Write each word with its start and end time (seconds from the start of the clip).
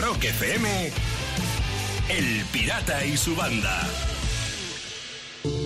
Rock 0.00 0.24
FM, 0.24 0.90
El 2.08 2.44
Pirata 2.52 3.04
y 3.04 3.16
su 3.16 3.34
banda. 3.36 3.80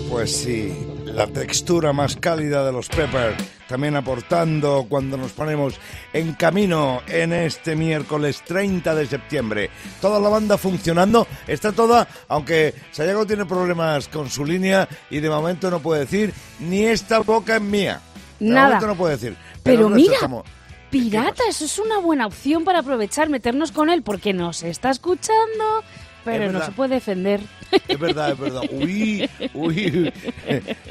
Pues 0.09 0.35
sí, 0.35 0.73
la 1.05 1.27
textura 1.27 1.93
más 1.93 2.15
cálida 2.17 2.65
de 2.65 2.71
los 2.71 2.89
Pepper, 2.89 3.35
también 3.67 3.95
aportando 3.95 4.85
cuando 4.89 5.15
nos 5.17 5.31
ponemos 5.31 5.75
en 6.11 6.33
camino 6.33 7.01
en 7.07 7.31
este 7.31 7.75
miércoles 7.75 8.41
30 8.45 8.95
de 8.95 9.05
septiembre. 9.07 9.69
Toda 10.01 10.19
la 10.19 10.29
banda 10.29 10.57
funcionando, 10.57 11.27
está 11.47 11.71
toda, 11.71 12.07
aunque 12.27 12.73
Sayago 12.91 13.25
tiene 13.25 13.45
problemas 13.45 14.07
con 14.09 14.29
su 14.29 14.43
línea 14.45 14.87
y 15.09 15.19
de 15.19 15.29
momento 15.29 15.69
no 15.71 15.79
puede 15.79 16.01
decir 16.01 16.33
ni 16.59 16.85
esta 16.85 17.19
boca 17.19 17.55
es 17.57 17.61
mía. 17.61 18.01
De 18.39 18.49
Nada. 18.49 18.65
momento 18.67 18.87
no 18.87 18.95
puede 18.95 19.15
decir. 19.15 19.35
Pero 19.63 19.89
mira, 19.89 20.15
estamos- 20.15 20.43
Pirata, 20.89 21.43
eso 21.49 21.65
es 21.65 21.77
una 21.79 21.99
buena 21.99 22.25
opción 22.25 22.63
para 22.63 22.79
aprovechar, 22.79 23.29
meternos 23.29 23.71
con 23.71 23.89
él, 23.89 24.01
porque 24.01 24.33
nos 24.33 24.63
está 24.63 24.89
escuchando, 24.89 25.83
pero 26.25 26.51
no 26.51 26.65
se 26.65 26.71
puede 26.71 26.95
defender. 26.95 27.41
Es 27.87 27.99
verdad, 27.99 28.31
es 28.31 28.39
verdad. 28.39 28.61
Uy, 28.71 29.29
uy. 29.53 30.11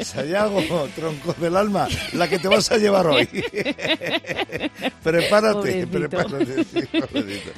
Sayago, 0.00 0.62
tronco 0.94 1.32
del 1.40 1.56
alma, 1.56 1.88
la 2.12 2.28
que 2.28 2.38
te 2.38 2.46
vas 2.46 2.70
a 2.70 2.76
llevar 2.76 3.06
hoy. 3.08 3.26
prepárate, 5.02 5.86
Pobrecito. 5.86 5.88
prepárate. 5.98 6.64
sí. 6.64 6.80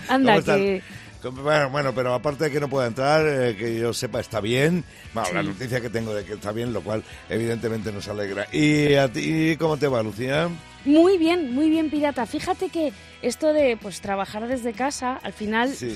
Anda, 0.09 0.43
que- 0.43 0.83
Bueno, 1.23 1.71
bueno, 1.71 1.93
pero 1.95 2.15
aparte 2.15 2.45
de 2.45 2.51
que 2.51 2.61
no 2.61 2.69
pueda 2.69 2.87
entrar, 2.87 3.27
eh, 3.27 3.57
que 3.57 3.79
yo 3.79 3.93
sepa, 3.93 4.21
está 4.21 4.41
bien. 4.41 4.85
Bueno, 5.13 5.29
la 5.35 5.43
noticia 5.43 5.81
que 5.81 5.91
tengo 5.91 6.15
de 6.15 6.25
que 6.25 6.35
está 6.35 6.53
bien, 6.53 6.73
lo 6.73 6.81
cual 6.83 7.03
evidentemente 7.29 7.93
nos 7.93 8.09
alegra. 8.09 8.47
¿Y 8.53 8.95
a 8.95 9.09
ti 9.13 9.57
cómo 9.59 9.77
te 9.77 9.87
va, 9.89 10.03
Lucía? 10.03 10.49
Muy 10.87 11.19
bien, 11.19 11.53
muy 11.55 11.69
bien, 11.69 11.91
Pirata. 11.91 12.25
Fíjate 12.25 12.71
que 12.71 12.91
esto 13.21 13.53
de 13.53 13.77
pues 13.77 14.01
trabajar 14.01 14.49
desde 14.49 14.73
casa, 14.73 15.21
al 15.23 15.35
final 15.35 15.69
Sí. 15.75 15.95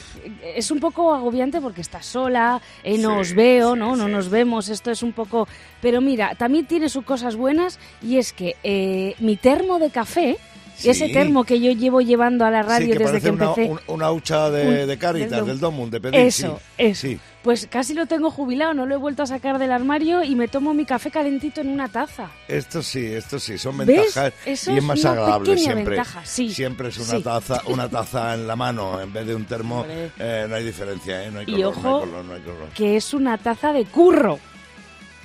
es 0.54 0.70
un 0.70 0.78
poco 0.78 1.14
agobiante 1.14 1.58
porque 1.62 1.80
estás 1.80 2.04
sola, 2.04 2.60
eh, 2.82 2.98
no 2.98 3.14
Sí, 3.14 3.20
os 3.20 3.34
veo, 3.34 3.72
sí, 3.72 3.78
¿no? 3.78 3.96
No 3.96 4.08
nos 4.08 4.28
vemos, 4.28 4.68
esto 4.68 4.90
es 4.90 5.02
un 5.02 5.12
poco... 5.14 5.48
Pero 5.80 6.02
mira, 6.02 6.34
también 6.34 6.66
tiene 6.66 6.90
sus 6.90 7.04
cosas 7.04 7.34
buenas 7.34 7.78
y 8.02 8.18
es 8.18 8.34
que 8.34 8.56
eh, 8.62 9.14
mi 9.20 9.36
termo 9.36 9.78
de 9.78 9.88
café, 9.88 10.36
Sí. 10.76 10.90
ese 10.90 11.08
termo 11.08 11.44
que 11.44 11.60
yo 11.60 11.70
llevo 11.72 12.00
llevando 12.00 12.44
a 12.44 12.50
la 12.50 12.62
radio 12.62 12.86
sí, 12.86 12.92
que 12.92 12.98
desde 13.04 13.20
que 13.20 13.30
una, 13.30 13.44
empecé... 13.46 13.70
un- 13.70 13.80
una 13.86 14.10
hucha 14.10 14.50
de, 14.50 14.82
Un- 14.82 14.88
de 14.88 14.98
Caritas, 14.98 15.30
del 15.30 15.46
del 15.46 15.60
Domund, 15.60 15.92
de 15.92 16.00
pedir. 16.00 16.16
Eso, 16.20 16.58
sí. 16.58 16.72
eso. 16.78 17.08
Pues 17.42 17.66
casi 17.70 17.92
lo 17.94 18.06
tengo 18.06 18.30
jubilado, 18.30 18.72
no 18.74 18.86
lo 18.86 18.94
he 18.94 18.98
vuelto 18.98 19.22
a 19.22 19.26
sacar 19.26 19.58
del 19.58 19.70
armario 19.70 20.24
y 20.24 20.34
me 20.34 20.48
tomo 20.48 20.72
mi 20.72 20.86
café 20.86 21.10
calentito 21.10 21.60
en 21.60 21.68
una 21.68 21.88
taza. 21.88 22.30
Esto 22.48 22.82
sí, 22.82 23.04
esto 23.04 23.38
sí, 23.38 23.58
son 23.58 23.76
ventajas 23.78 24.32
y 24.46 24.50
es 24.50 24.82
más 24.82 25.00
una 25.00 25.10
agradable 25.10 25.58
siempre. 25.58 25.84
ventaja. 25.96 26.24
Siempre 26.24 26.88
es 26.88 26.98
una 26.98 27.20
taza, 27.22 27.62
una 27.66 27.88
taza 27.88 28.34
en 28.34 28.46
la 28.46 28.56
mano 28.56 28.98
en 29.00 29.12
vez 29.12 29.26
de 29.26 29.34
un 29.34 29.44
termo. 29.44 29.84
Eh, 30.18 30.46
no 30.48 30.56
hay 30.56 30.64
diferencia, 30.64 31.22
¿eh? 31.22 31.30
No 31.30 31.40
hay 31.40 31.44
Y 31.46 31.52
color, 31.52 31.60
no 31.60 31.68
ojo, 31.96 31.96
hay 32.04 32.08
color, 32.10 32.24
no 32.24 32.32
hay 32.34 32.40
color. 32.40 32.68
Que 32.74 32.96
es 32.96 33.12
una 33.14 33.36
taza 33.36 33.72
de 33.74 33.84
curro. 33.84 34.38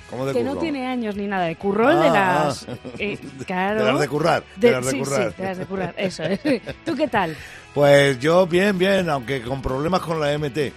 ¿Cómo 0.10 0.26
de 0.26 0.34
que 0.34 0.44
no 0.44 0.56
tiene 0.58 0.88
años 0.88 1.16
ni 1.16 1.28
nada 1.28 1.46
de 1.46 1.56
curro, 1.56 1.90
el 1.92 2.00
de 2.00 2.08
Ah, 2.08 2.46
las... 2.46 2.68
ah. 2.68 2.74
eh, 3.00 3.18
claro. 3.46 3.86
De 3.86 3.92
las 3.92 4.02
de 4.02 4.08
currar, 4.08 4.44
de 4.56 4.72
las 4.72 4.86
de 4.86 4.92
sí, 4.92 5.00
currar. 5.00 5.34
Sí, 5.36 5.42
de 5.42 5.48
las 5.48 5.58
de 5.58 5.66
currar, 5.66 5.94
eso. 5.98 6.24
¿Tú 6.86 6.96
qué 6.96 7.08
tal? 7.08 7.36
Pues 7.74 8.20
yo 8.20 8.48
bien, 8.48 8.78
bien, 8.78 9.10
aunque 9.10 9.42
con 9.42 9.62
problemas 9.62 10.02
con 10.02 10.20
la 10.20 10.38
MT. 10.38 10.74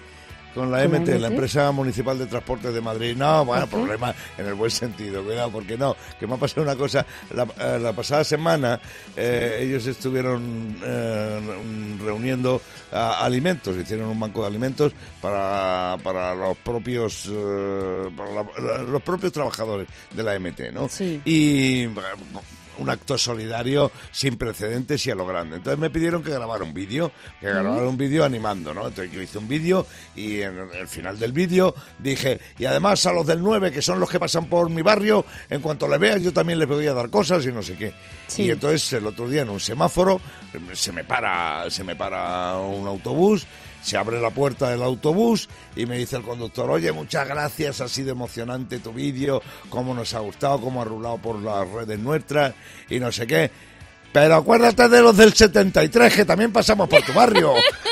Con 0.54 0.70
la 0.70 0.82
¿Con 0.82 0.92
la 0.92 0.98
MT, 1.00 1.08
la 1.20 1.28
empresa 1.28 1.70
municipal 1.72 2.18
de 2.18 2.26
transportes 2.26 2.74
de 2.74 2.80
Madrid. 2.80 3.16
No, 3.16 3.44
bueno, 3.44 3.66
problemas 3.66 4.14
en 4.36 4.46
el 4.46 4.54
buen 4.54 4.70
sentido, 4.70 5.22
cuidado, 5.24 5.50
porque 5.50 5.78
no, 5.78 5.96
que 6.20 6.26
me 6.26 6.34
ha 6.34 6.36
pasado 6.36 6.62
una 6.62 6.76
cosa. 6.76 7.06
La, 7.34 7.44
eh, 7.58 7.78
la 7.80 7.92
pasada 7.92 8.22
semana 8.24 8.78
eh, 9.16 9.60
ellos 9.62 9.86
estuvieron 9.86 10.76
eh, 10.84 11.40
reuniendo 12.04 12.60
ah, 12.92 13.18
alimentos, 13.24 13.76
hicieron 13.76 14.08
un 14.08 14.20
banco 14.20 14.42
de 14.42 14.48
alimentos 14.48 14.92
para, 15.20 15.96
para 16.02 16.34
los 16.34 16.56
propios 16.58 17.26
eh, 17.30 18.10
para 18.16 18.30
la- 18.34 18.82
los 18.82 19.02
propios 19.02 19.32
trabajadores 19.32 19.88
de 20.14 20.22
la 20.22 20.38
MT, 20.38 20.72
¿no? 20.72 20.88
Sí. 20.88 21.20
Y 21.24 21.86
un 22.78 22.90
acto 22.90 23.18
solidario 23.18 23.90
sin 24.10 24.36
precedentes 24.36 25.06
y 25.06 25.10
a 25.10 25.14
lo 25.14 25.26
grande. 25.26 25.56
Entonces 25.56 25.78
me 25.78 25.90
pidieron 25.90 26.22
que 26.22 26.30
grabara 26.30 26.64
un 26.64 26.74
vídeo, 26.74 27.12
que 27.40 27.48
grabara 27.48 27.88
un 27.88 27.96
vídeo 27.96 28.24
animando, 28.24 28.72
¿no? 28.74 28.88
Entonces 28.88 29.12
yo 29.12 29.20
hice 29.20 29.38
un 29.38 29.48
vídeo 29.48 29.86
y 30.14 30.40
en 30.40 30.58
el 30.72 30.88
final 30.88 31.18
del 31.18 31.32
vídeo 31.32 31.74
dije, 31.98 32.40
y 32.58 32.64
además 32.64 33.04
a 33.06 33.12
los 33.12 33.26
del 33.26 33.40
9, 33.42 33.72
que 33.72 33.82
son 33.82 34.00
los 34.00 34.10
que 34.10 34.18
pasan 34.18 34.46
por 34.46 34.70
mi 34.70 34.82
barrio, 34.82 35.24
en 35.50 35.60
cuanto 35.60 35.88
le 35.88 35.98
vean 35.98 36.22
yo 36.22 36.32
también 36.32 36.58
les 36.58 36.68
voy 36.68 36.86
a 36.86 36.94
dar 36.94 37.10
cosas 37.10 37.44
y 37.46 37.52
no 37.52 37.62
sé 37.62 37.76
qué. 37.76 37.92
Sí. 38.26 38.44
Y 38.44 38.50
entonces 38.50 38.92
el 38.94 39.06
otro 39.06 39.28
día 39.28 39.42
en 39.42 39.50
un 39.50 39.60
semáforo 39.60 40.20
se 40.72 40.92
me 40.92 41.04
para, 41.04 41.70
se 41.70 41.84
me 41.84 41.96
para 41.96 42.56
un 42.56 42.86
autobús, 42.86 43.46
se 43.82 43.96
abre 43.96 44.20
la 44.20 44.30
puerta 44.30 44.70
del 44.70 44.82
autobús 44.82 45.48
y 45.76 45.86
me 45.86 45.98
dice 45.98 46.16
el 46.16 46.22
conductor, 46.22 46.70
oye, 46.70 46.92
muchas 46.92 47.26
gracias, 47.28 47.80
ha 47.80 47.88
sido 47.88 48.12
emocionante 48.12 48.78
tu 48.78 48.92
vídeo, 48.92 49.42
cómo 49.68 49.94
nos 49.94 50.14
ha 50.14 50.20
gustado, 50.20 50.60
cómo 50.60 50.80
ha 50.82 50.84
rulado 50.84 51.18
por 51.18 51.40
las 51.42 51.68
redes 51.68 51.98
nuestras 51.98 52.54
y 52.88 53.00
no 53.00 53.10
sé 53.10 53.26
qué. 53.26 53.50
Pero 54.12 54.36
acuérdate 54.36 54.88
de 54.88 55.02
los 55.02 55.16
del 55.16 55.32
73, 55.32 56.14
que 56.14 56.24
también 56.24 56.52
pasamos 56.52 56.88
por 56.88 57.02
tu 57.02 57.12
barrio. 57.12 57.54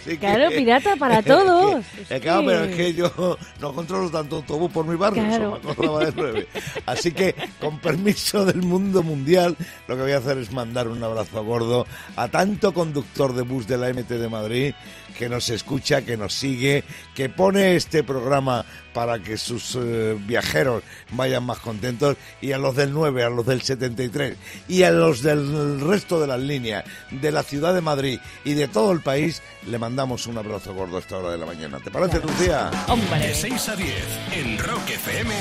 Así 0.00 0.10
que- 0.10 0.18
Claro, 0.18 0.48
pirata 0.50 0.96
para 0.96 1.22
todos. 1.22 1.84
Que, 2.08 2.20
claro, 2.20 2.42
pero 2.46 2.64
es 2.64 2.76
que 2.76 2.94
yo 2.94 3.10
no 3.60 3.72
controlo 3.74 4.08
tanto 4.10 4.36
autobús 4.36 4.70
por 4.72 4.86
mi 4.86 4.96
barrio, 4.96 5.22
Claro. 5.24 5.60
de 6.00 6.12
nueve. 6.16 6.48
Así 6.86 7.12
que, 7.12 7.34
con 7.60 7.78
permiso 7.80 8.44
del 8.44 8.62
mundo 8.62 9.02
mundial, 9.02 9.56
lo 9.88 9.96
que 9.96 10.02
voy 10.02 10.12
a 10.12 10.18
hacer 10.18 10.38
es 10.38 10.52
mandar 10.52 10.88
un 10.88 11.02
abrazo 11.02 11.44
gordo 11.44 11.86
a 12.16 12.28
tanto 12.28 12.72
conductor 12.72 13.34
de 13.34 13.42
bus 13.42 13.66
de 13.66 13.78
la 13.78 13.88
MT 13.92 14.08
de 14.18 14.28
Madrid 14.28 14.74
que 15.18 15.28
nos 15.30 15.48
escucha, 15.48 16.02
que 16.02 16.18
nos 16.18 16.34
sigue, 16.34 16.84
que 17.14 17.30
pone 17.30 17.74
este 17.74 18.02
programa 18.04 18.66
para 18.92 19.18
que 19.18 19.38
sus 19.38 19.74
eh, 19.80 20.14
viajeros 20.26 20.82
vayan 21.12 21.42
más 21.44 21.58
contentos 21.58 22.16
y 22.42 22.52
a 22.52 22.58
los 22.58 22.76
del 22.76 22.92
9, 22.92 23.24
a 23.24 23.30
los 23.30 23.46
del 23.46 23.62
73 23.62 24.36
y 24.68 24.82
a 24.82 24.90
los 24.90 25.22
del 25.22 25.80
resto 25.80 26.20
de 26.20 26.26
las 26.26 26.40
líneas 26.40 26.84
de 27.10 27.32
la 27.32 27.42
ciudad 27.42 27.72
de 27.74 27.80
Madrid 27.80 28.18
y 28.44 28.52
de 28.52 28.68
todo 28.68 28.92
el 28.92 29.00
país 29.00 29.40
le 29.66 29.78
mandamos 29.86 30.26
un 30.26 30.36
abrazo 30.36 30.74
gordo 30.74 30.96
a 30.96 31.00
esta 31.00 31.16
hora 31.16 31.30
de 31.30 31.38
la 31.38 31.46
mañana. 31.46 31.78
¿Te 31.78 31.92
parece, 31.92 32.18
Lucía? 32.18 32.70
De 32.70 32.92
Hombre. 32.92 33.32
6 33.32 33.68
a 33.68 33.76
10 33.76 33.94
en 34.32 34.58
Rock 34.58 34.90
FM, 34.90 35.32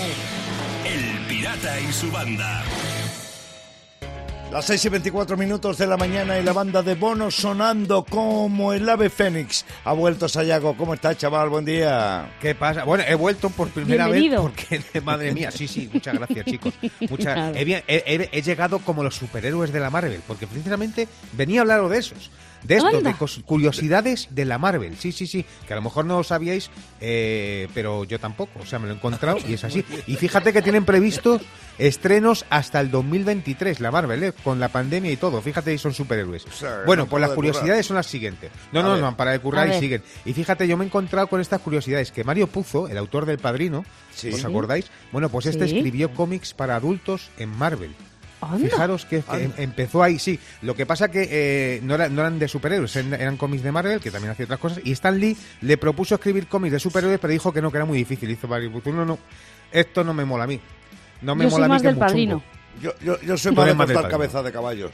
El 0.85 1.25
Pirata 1.27 1.79
y 1.79 1.91
su 1.91 2.11
banda. 2.11 2.63
Las 4.51 4.65
6 4.65 4.85
y 4.85 4.89
24 4.89 5.35
minutos 5.35 5.79
de 5.79 5.87
la 5.87 5.97
mañana 5.97 6.37
y 6.37 6.43
la 6.43 6.53
banda 6.53 6.83
de 6.83 6.93
Bono 6.93 7.31
sonando 7.31 8.05
como 8.05 8.71
el 8.71 8.87
ave 8.87 9.09
fénix. 9.09 9.65
Ha 9.83 9.93
vuelto 9.93 10.29
Sayago. 10.29 10.77
¿Cómo 10.77 10.93
estás, 10.93 11.17
chaval? 11.17 11.49
Buen 11.49 11.65
día. 11.65 12.35
¿Qué 12.39 12.53
pasa? 12.53 12.83
Bueno, 12.83 13.03
he 13.07 13.15
vuelto 13.15 13.49
por 13.49 13.69
primera 13.69 14.05
Bienvenido. 14.05 14.43
vez 14.45 14.53
porque, 14.69 15.01
madre 15.01 15.33
mía, 15.33 15.49
sí, 15.49 15.67
sí, 15.67 15.89
muchas 15.91 16.13
gracias, 16.13 16.45
chicos. 16.45 16.71
Muchas, 17.09 17.35
Nada. 17.35 17.59
he, 17.59 17.65
bien- 17.65 17.83
he- 17.87 18.03
he- 18.05 18.29
he 18.31 18.41
llegado 18.43 18.77
como 18.77 19.01
los 19.03 19.15
superhéroes 19.15 19.73
de 19.73 19.79
la 19.79 19.89
Marvel, 19.89 20.21
porque 20.27 20.45
precisamente 20.45 21.07
venía 21.33 21.61
a 21.61 21.63
hablaros 21.63 21.89
de 21.89 21.97
esos. 21.97 22.29
De 22.67 22.75
esto, 22.77 23.01
de 23.01 23.13
curiosidades 23.45 24.27
de 24.31 24.45
la 24.45 24.57
Marvel. 24.57 24.95
Sí, 24.97 25.11
sí, 25.11 25.27
sí. 25.27 25.45
Que 25.67 25.73
a 25.73 25.75
lo 25.75 25.81
mejor 25.81 26.05
no 26.05 26.17
lo 26.17 26.23
sabíais, 26.23 26.69
eh, 27.01 27.67
pero 27.73 28.03
yo 28.03 28.19
tampoco. 28.19 28.59
O 28.61 28.65
sea, 28.65 28.79
me 28.79 28.87
lo 28.87 28.93
he 28.93 28.95
encontrado 28.97 29.37
y 29.47 29.53
es 29.53 29.63
así. 29.63 29.83
Y 30.07 30.15
fíjate 30.15 30.53
que 30.53 30.61
tienen 30.61 30.85
previstos 30.85 31.41
estrenos 31.77 32.45
hasta 32.49 32.79
el 32.79 32.89
2023, 32.91 33.79
la 33.79 33.91
Marvel, 33.91 34.23
¿eh? 34.23 34.33
con 34.43 34.59
la 34.59 34.69
pandemia 34.69 35.11
y 35.11 35.17
todo. 35.17 35.41
Fíjate, 35.41 35.73
y 35.73 35.77
son 35.77 35.93
superhéroes. 35.93 36.43
sea, 36.51 36.83
bueno, 36.85 37.03
no 37.03 37.09
pues 37.09 37.21
las 37.21 37.29
de 37.31 37.35
curiosidades 37.35 37.85
son 37.85 37.95
las 37.97 38.07
siguientes. 38.07 38.51
No, 38.71 38.79
A 38.79 38.83
no, 38.83 38.91
ver. 38.93 39.01
no, 39.01 39.17
para 39.17 39.31
de 39.31 39.39
currar 39.39 39.63
A 39.65 39.67
y 39.67 39.69
ver. 39.71 39.79
siguen. 39.79 40.03
Y 40.25 40.33
fíjate, 40.33 40.67
yo 40.67 40.77
me 40.77 40.85
he 40.85 40.87
encontrado 40.87 41.27
con 41.27 41.41
estas 41.41 41.61
curiosidades 41.61 42.11
que 42.11 42.23
Mario 42.23 42.47
Puzo, 42.47 42.87
el 42.87 42.97
autor 42.97 43.25
del 43.25 43.39
Padrino, 43.39 43.85
Sí. 44.13 44.29
¿os 44.31 44.45
acordáis? 44.45 44.85
Bueno, 45.11 45.29
pues 45.29 45.45
este 45.47 45.67
Sí. 45.67 45.77
escribió 45.77 46.13
cómics 46.13 46.53
para 46.53 46.75
adultos 46.77 47.29
en 47.37 47.49
Marvel. 47.49 47.93
Anda. 48.51 48.69
Fijaros 48.69 49.05
que, 49.05 49.23
em- 49.33 49.51
empezó 49.57 50.03
ahí, 50.03 50.19
sí. 50.19 50.39
Lo 50.61 50.75
que 50.75 50.85
pasa 50.85 51.09
que 51.09 51.27
eh, 51.29 51.79
no, 51.83 51.95
era- 51.95 52.09
no 52.09 52.21
eran 52.21 52.39
de 52.39 52.47
superhéroes, 52.47 52.95
eran, 52.95 53.13
eran 53.13 53.37
cómics 53.37 53.63
de 53.63 53.71
Marvel, 53.71 53.99
que 53.99 54.11
también 54.11 54.31
hacía 54.31 54.45
otras 54.45 54.59
cosas. 54.59 54.79
Y 54.83 54.91
Stan 54.91 55.19
Lee 55.19 55.35
le 55.61 55.77
propuso 55.77 56.15
escribir 56.15 56.47
cómics 56.47 56.73
de 56.73 56.79
superhéroes, 56.79 57.19
pero 57.19 57.31
dijo 57.31 57.51
que 57.53 57.61
no, 57.61 57.71
que 57.71 57.77
era 57.77 57.85
muy 57.85 57.97
difícil. 57.97 58.29
Hizo 58.29 58.47
Puzo, 58.47 58.91
no, 58.91 59.05
no, 59.05 59.19
esto 59.71 60.03
no 60.03 60.13
me 60.13 60.25
mola 60.25 60.45
a 60.45 60.47
mí. 60.47 60.59
No 61.21 61.35
me 61.35 61.45
Yo 61.45 61.49
mola 61.49 61.55
soy 61.55 61.63
a 61.63 61.67
mí 61.67 61.69
más 61.73 61.81
que 61.81 61.87
del 61.87 61.97
padrino. 61.97 62.43
Yo, 62.81 62.93
yo, 63.03 63.19
yo 63.21 63.37
soy 63.37 63.53
más 63.55 63.65
de 63.67 63.93
cortar 63.93 64.09
cabeza 64.11 64.43
de 64.43 64.51
caballos. 64.51 64.91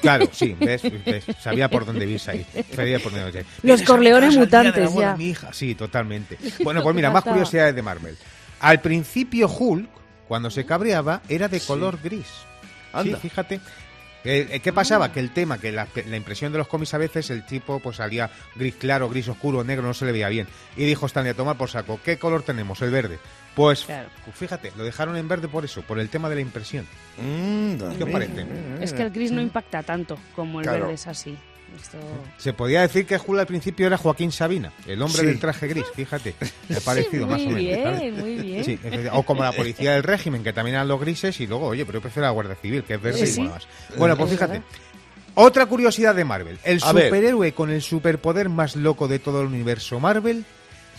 Claro, 0.00 0.28
sí, 0.32 0.56
¿ves? 0.60 0.82
¿ves? 1.04 1.24
Sabía 1.40 1.68
por 1.68 1.84
dónde 1.84 2.06
vivís 2.06 2.28
ahí. 2.28 2.46
Sabía 2.74 2.98
por 2.98 3.12
dónde. 3.12 3.44
Los 3.62 3.82
Corleones 3.82 4.36
mutantes, 4.36 4.94
ya. 4.94 5.16
mi 5.16 5.30
hija. 5.30 5.52
Sí, 5.52 5.74
totalmente. 5.74 6.38
Bueno, 6.62 6.82
pues 6.82 6.94
mira, 6.94 7.10
más 7.10 7.24
curiosidades 7.24 7.74
de 7.74 7.82
Marvel. 7.82 8.16
Al 8.60 8.80
principio 8.80 9.48
Hulk, 9.48 9.88
cuando 10.28 10.50
se 10.50 10.64
cabreaba, 10.64 11.22
era 11.28 11.48
de 11.48 11.60
color 11.60 11.98
gris. 12.02 12.26
Anda. 12.92 13.16
Sí, 13.16 13.28
fíjate. 13.28 13.60
Eh, 14.24 14.46
eh, 14.52 14.60
¿Qué 14.60 14.72
pasaba? 14.72 15.10
Que 15.12 15.18
el 15.18 15.32
tema, 15.32 15.58
que 15.58 15.72
la, 15.72 15.88
la 16.06 16.16
impresión 16.16 16.52
de 16.52 16.58
los 16.58 16.68
cómics 16.68 16.94
a 16.94 16.98
veces 16.98 17.28
el 17.30 17.44
tipo 17.44 17.80
pues 17.80 17.96
salía 17.96 18.30
gris 18.54 18.76
claro, 18.76 19.08
gris 19.08 19.26
oscuro, 19.28 19.64
negro, 19.64 19.84
no 19.84 19.94
se 19.94 20.04
le 20.04 20.12
veía 20.12 20.28
bien. 20.28 20.46
Y 20.76 20.84
dijo 20.84 21.06
Stanley, 21.06 21.32
a 21.32 21.34
tomar 21.34 21.56
por 21.56 21.68
saco, 21.70 21.98
¿qué 22.04 22.18
color 22.18 22.42
tenemos? 22.44 22.80
El 22.82 22.90
verde. 22.92 23.18
Pues 23.56 23.84
Claro. 23.84 24.08
fíjate, 24.32 24.72
lo 24.76 24.84
dejaron 24.84 25.16
en 25.16 25.26
verde 25.26 25.48
por 25.48 25.64
eso, 25.64 25.82
por 25.82 25.98
el 25.98 26.08
tema 26.08 26.28
de 26.28 26.36
la 26.36 26.40
impresión. 26.40 26.86
Mm, 27.18 27.74
¿Qué 27.98 28.04
os 28.04 28.10
parece? 28.10 28.46
Es 28.80 28.92
que 28.92 29.02
el 29.02 29.10
gris 29.10 29.32
no 29.32 29.40
impacta 29.42 29.82
tanto 29.82 30.16
como 30.36 30.60
el 30.60 30.66
Claro. 30.66 30.82
verde 30.82 30.94
es 30.94 31.06
así. 31.08 31.36
Esto... 31.80 31.98
Se 32.38 32.52
podía 32.52 32.82
decir 32.82 33.06
que 33.06 33.18
Julio 33.18 33.40
al 33.40 33.46
principio 33.46 33.86
era 33.86 33.96
Joaquín 33.96 34.32
Sabina, 34.32 34.72
el 34.86 35.00
hombre 35.02 35.20
Sí. 35.20 35.26
del 35.26 35.38
traje 35.38 35.68
gris, 35.68 35.84
fíjate. 35.94 36.34
Me 36.68 36.76
ha 36.76 36.80
parecido 36.80 37.24
Sí, 37.26 37.30
más 37.32 37.40
o 37.40 37.44
muy 37.50 37.64
menos. 37.64 37.84
¿sabes? 37.84 38.00
bien, 38.00 38.20
muy 38.20 38.34
bien. 38.36 38.64
Sí, 38.64 38.78
o 39.12 39.22
como 39.22 39.42
la 39.42 39.52
policía 39.52 39.92
del 39.92 40.02
régimen, 40.02 40.42
que 40.42 40.52
también 40.52 40.74
eran 40.76 40.88
los 40.88 41.00
grises, 41.00 41.40
y 41.40 41.46
luego, 41.46 41.66
oye, 41.68 41.84
pero 41.86 41.98
yo 41.98 42.02
prefiero 42.02 42.26
la 42.26 42.32
Guardia 42.32 42.56
Civil, 42.56 42.84
que 42.84 42.94
es 42.94 43.02
verde 43.02 43.26
Sí. 43.26 43.40
y 43.40 43.44
más. 43.48 43.66
Bueno, 43.96 44.16
pues 44.16 44.30
fíjate. 44.30 44.62
Otra 45.34 45.64
curiosidad 45.66 46.14
de 46.14 46.24
Marvel. 46.24 46.58
El 46.62 46.78
A 46.82 46.92
ver. 46.92 47.04
superhéroe 47.06 47.52
con 47.52 47.70
el 47.70 47.80
superpoder 47.80 48.48
más 48.50 48.76
loco 48.76 49.08
de 49.08 49.18
todo 49.18 49.40
el 49.40 49.46
universo 49.46 49.98
Marvel 49.98 50.44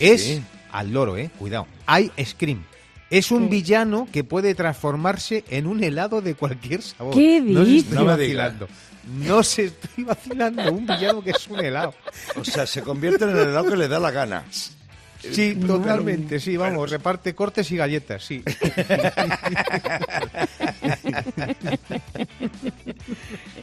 es, 0.00 0.22
Sí. 0.24 0.42
al 0.72 0.92
loro, 0.92 1.16
eh, 1.16 1.30
cuidado, 1.38 1.66
hay 1.86 2.10
Scream. 2.24 2.64
Es 3.10 3.30
un 3.30 3.48
villano 3.50 4.08
que 4.12 4.24
puede 4.24 4.54
transformarse 4.54 5.44
en 5.50 5.66
un 5.66 5.84
helado 5.84 6.20
de 6.20 6.34
cualquier 6.34 6.82
sabor. 6.82 7.14
¿Qué 7.14 7.40
No 7.40 7.64
se 7.64 7.70
dices? 7.70 7.84
estoy 7.90 7.98
No 7.98 8.04
vacilando. 8.06 8.68
No 9.06 9.42
se 9.42 9.64
estoy 9.66 10.04
vacilando. 10.04 10.72
Un 10.72 10.86
villano 10.86 11.22
que 11.22 11.30
es 11.30 11.46
un 11.48 11.60
helado. 11.64 11.94
O 12.36 12.44
sea, 12.44 12.66
se 12.66 12.82
convierte 12.82 13.24
en 13.24 13.30
el 13.30 13.48
helado 13.48 13.68
que 13.70 13.76
le 13.76 13.88
da 13.88 13.98
la 14.00 14.10
gana. 14.10 14.44
Sí, 15.32 15.54
totalmente, 15.54 16.38
sí, 16.38 16.54
vamos, 16.58 16.90
reparte 16.90 17.34
cortes 17.34 17.70
y 17.72 17.76
galletas, 17.78 18.22
sí. 18.22 18.42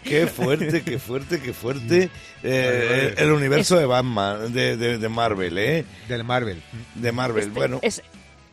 Qué 0.04 0.28
fuerte, 0.28 0.82
qué 0.82 1.00
fuerte, 1.00 1.40
qué 1.40 1.54
fuerte. 1.54 2.10
Eh, 2.44 3.14
el 3.18 3.32
universo 3.32 3.78
de 3.78 3.86
Batman, 3.86 4.52
de, 4.54 4.76
de, 4.78 4.98
de 4.98 5.10
Marvel, 5.10 5.58
¿eh? 5.58 5.86
Del 6.08 6.24
Marvel. 6.24 6.62
De 6.96 7.12
Marvel, 7.12 7.44
Este 7.44 7.54
bueno. 7.60 7.80
Es, 7.82 8.02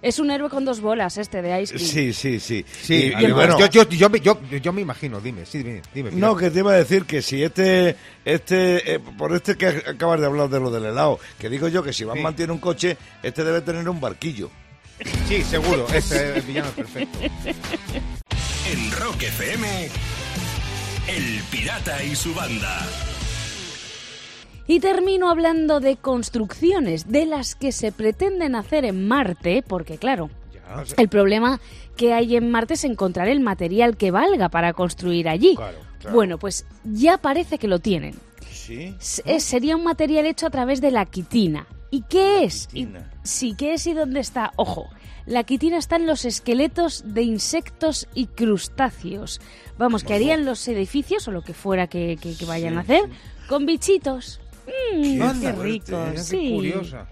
es 0.02 0.18
un 0.18 0.30
héroe 0.30 0.48
con 0.48 0.64
dos 0.64 0.80
bolas 0.80 1.18
este 1.18 1.42
de 1.42 1.62
Ice 1.62 1.74
Cream. 1.74 1.88
Sí, 1.88 2.12
sí, 2.12 2.40
sí. 2.40 2.64
Sí, 2.82 2.94
Y- 2.94 2.98
y 3.08 3.14
además, 3.14 3.34
bueno, 3.36 3.58
yo, 3.58 3.66
yo, 3.66 3.88
yo, 3.88 4.08
me- 4.10 4.20
yo, 4.20 4.38
yo 4.62 4.72
me 4.72 4.80
imagino, 4.82 5.20
dime, 5.20 5.44
sí, 5.46 5.58
dime, 5.58 5.82
dime. 5.94 6.10
No, 6.12 6.36
que 6.36 6.50
te 6.50 6.60
iba 6.60 6.72
a 6.72 6.76
decir 6.76 7.04
que 7.04 7.20
si 7.22 7.42
este, 7.42 7.96
este, 8.24 8.94
eh, 8.94 9.00
por 9.00 9.34
este 9.34 9.56
que 9.56 9.66
acabas 9.66 10.20
de 10.20 10.26
hablar 10.26 10.48
de 10.48 10.60
lo 10.60 10.70
del 10.70 10.84
helado, 10.84 11.18
que 11.38 11.48
digo 11.48 11.68
yo 11.68 11.82
que 11.82 11.92
si 11.92 12.04
Batman 12.04 12.32
Sí. 12.32 12.36
tiene 12.38 12.52
un 12.52 12.58
coche, 12.60 12.96
este 13.22 13.42
debe 13.44 13.60
tener 13.62 13.88
un 13.88 14.00
barquillo. 14.00 14.50
Sí, 15.28 15.42
seguro, 15.42 15.86
este 15.94 16.36
el 16.38 16.42
villano 16.42 16.68
es 16.68 16.74
perfecto. 16.74 17.18
En 18.72 18.90
Rock 18.92 19.22
FM, 19.22 19.88
El 21.08 21.42
Pirata 21.50 22.02
y 22.04 22.14
su 22.14 22.34
banda. 22.34 22.86
Y 24.68 24.78
termino 24.80 25.28
hablando 25.30 25.80
de 25.80 25.96
construcciones, 25.96 27.10
de 27.10 27.26
las 27.26 27.54
que 27.56 27.72
se 27.72 27.90
pretenden 27.90 28.54
hacer 28.54 28.84
en 28.84 29.08
Marte, 29.08 29.64
porque 29.66 29.96
claro, 29.98 30.30
el 30.98 31.08
problema 31.08 31.58
que 31.96 32.12
hay 32.12 32.36
en 32.36 32.50
Marte 32.50 32.74
es 32.74 32.84
encontrar 32.84 33.28
el 33.28 33.40
material 33.40 33.96
que 33.96 34.10
valga 34.10 34.50
para 34.50 34.74
construir 34.74 35.28
allí. 35.28 35.56
Claro, 35.56 35.78
claro. 35.98 36.14
Bueno, 36.14 36.38
pues 36.38 36.66
ya 36.84 37.16
parece 37.18 37.58
que 37.58 37.66
lo 37.66 37.78
tienen. 37.80 38.14
Sí. 38.52 38.94
Es- 39.24 39.42
sería 39.44 39.74
un 39.74 39.84
material 39.84 40.26
hecho 40.26 40.46
a 40.46 40.50
través 40.50 40.80
de 40.82 40.90
la 40.90 41.06
quitina. 41.06 41.66
¿Y 41.90 42.02
qué 42.02 42.44
es? 42.44 42.68
Y- 42.74 42.86
sí, 43.22 43.54
¿qué 43.56 43.72
es 43.72 43.86
y 43.86 43.94
dónde 43.94 44.20
está? 44.20 44.52
Ojo, 44.56 44.90
la 45.24 45.44
quitina 45.44 45.78
está 45.78 45.96
en 45.96 46.06
los 46.06 46.26
esqueletos 46.26 47.02
de 47.06 47.22
insectos 47.22 48.06
y 48.14 48.26
crustáceos. 48.26 49.40
Vamos, 49.78 50.04
que 50.04 50.12
harían 50.14 50.44
los 50.44 50.68
edificios 50.68 51.26
o 51.28 51.30
lo 51.30 51.40
que 51.42 51.54
fuera 51.54 51.86
que, 51.86 52.18
que- 52.20 52.36
que 52.36 52.44
vayan 52.44 52.76
a 52.76 52.82
hacer 52.82 53.08
con 53.48 53.64
bichitos. 53.64 54.40
Mm, 54.68 55.40
Qué 55.40 55.52
rico. 55.52 56.04
Mira 56.10 56.22
sí. 56.22 56.38
qué 56.38 56.54
curiosa. 56.54 57.06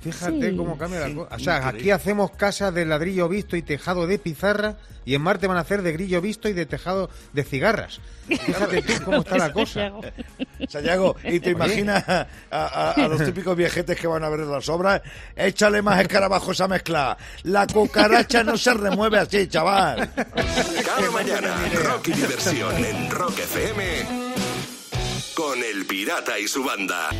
Fíjate 0.00 0.50
Sí. 0.50 0.56
cómo 0.56 0.78
cambia 0.78 1.00
la 1.00 1.14
cosa. 1.14 1.34
O 1.34 1.38
sea, 1.38 1.56
increíble. 1.58 1.80
aquí 1.80 1.90
hacemos 1.90 2.30
casas 2.30 2.72
de 2.72 2.86
ladrillo 2.86 3.28
visto 3.28 3.54
y 3.56 3.62
tejado 3.62 4.06
de 4.06 4.18
pizarra 4.18 4.76
y 5.04 5.14
en 5.14 5.20
Marte 5.20 5.46
van 5.46 5.58
a 5.58 5.60
hacer 5.60 5.82
de 5.82 5.92
grillo 5.92 6.22
visto 6.22 6.48
y 6.48 6.54
de 6.54 6.64
tejado 6.64 7.10
de 7.34 7.44
cigarras. 7.44 8.00
Fíjate 8.26 8.80
tú 8.80 8.92
cómo 9.04 9.18
está 9.18 9.36
la 9.36 9.52
cosa. 9.52 9.92
Sayago, 10.68 11.16
y 11.24 11.40
te 11.40 11.50
imaginas 11.50 12.02
a, 12.08 12.26
a- 12.50 12.92
a 12.92 13.08
los 13.08 13.22
típicos 13.24 13.54
viejetes 13.54 13.98
que 13.98 14.06
van 14.06 14.24
a 14.24 14.30
ver 14.30 14.40
las 14.40 14.68
obras, 14.70 15.02
échale 15.36 15.82
más 15.82 16.00
escarabajos 16.00 16.58
a 16.62 16.68
mezclar. 16.68 17.18
La 17.42 17.66
cucaracha 17.66 18.42
no 18.42 18.56
se 18.56 18.72
remueve 18.72 19.18
así, 19.18 19.48
chaval. 19.48 20.10
Cada 20.14 21.10
mañana, 21.10 21.54
rock 21.84 22.08
y 22.08 22.12
diversión 22.12 22.84
en 22.84 23.10
Rock 23.10 23.38
FM 23.40 24.29
con 25.34 25.58
El 25.62 25.86
Pirata 25.86 26.38
y 26.38 26.48
su 26.48 26.64
banda. 26.64 27.10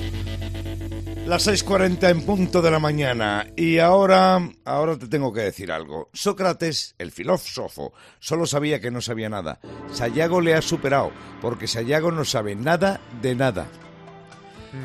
Las 1.26 1.46
6.40 1.46 2.10
en 2.10 2.22
punto 2.26 2.62
de 2.62 2.70
la 2.70 2.78
mañana. 2.78 3.46
Y 3.56 3.78
ahora, 3.78 4.40
ahora 4.64 4.98
te 4.98 5.06
tengo 5.06 5.32
que 5.32 5.42
decir 5.42 5.70
algo. 5.70 6.08
Sócrates, 6.12 6.94
el 6.98 7.12
filósofo, 7.12 7.92
solo 8.18 8.46
sabía 8.46 8.80
que 8.80 8.90
no 8.90 9.00
sabía 9.00 9.28
nada. 9.28 9.60
Sayago 9.92 10.40
le 10.40 10.54
ha 10.54 10.62
superado, 10.62 11.12
porque 11.40 11.66
Sayago 11.66 12.10
no 12.10 12.24
sabe 12.24 12.56
nada 12.56 13.00
de 13.20 13.34
nada. 13.34 13.68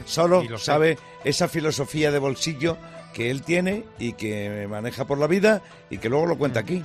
Solo 0.05 0.43
y 0.43 0.47
lo 0.47 0.57
sé. 0.57 0.65
sabe 0.65 0.97
esa 1.23 1.47
filosofía 1.47 2.11
de 2.11 2.19
bolsillo 2.19 2.77
que 3.13 3.31
él 3.31 3.43
tiene 3.43 3.85
y 3.97 4.13
que 4.13 4.67
maneja 4.69 5.05
por 5.05 5.17
la 5.17 5.27
vida 5.27 5.63
y 5.89 5.97
que 5.99 6.09
luego 6.09 6.25
lo 6.25 6.37
cuenta 6.37 6.59
aquí. 6.59 6.83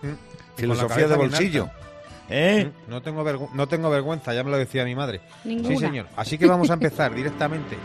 Con 0.00 0.10
la 0.10 0.56
Filosofía 0.56 1.08
de 1.08 1.16
bolsillo. 1.16 1.70
¿Eh? 2.28 2.70
No 2.88 3.00
tengo, 3.02 3.24
vergu- 3.24 3.50
no 3.52 3.68
tengo 3.68 3.88
vergüenza, 3.90 4.34
ya 4.34 4.42
me 4.42 4.50
lo 4.50 4.58
decía 4.58 4.84
mi 4.84 4.94
madre. 4.94 5.20
Ninguna. 5.44 5.68
Sí, 5.68 5.76
señor. 5.76 6.06
Así 6.16 6.38
que 6.38 6.46
vamos 6.46 6.70
a 6.70 6.74
empezar 6.74 7.14
directamente. 7.14 7.76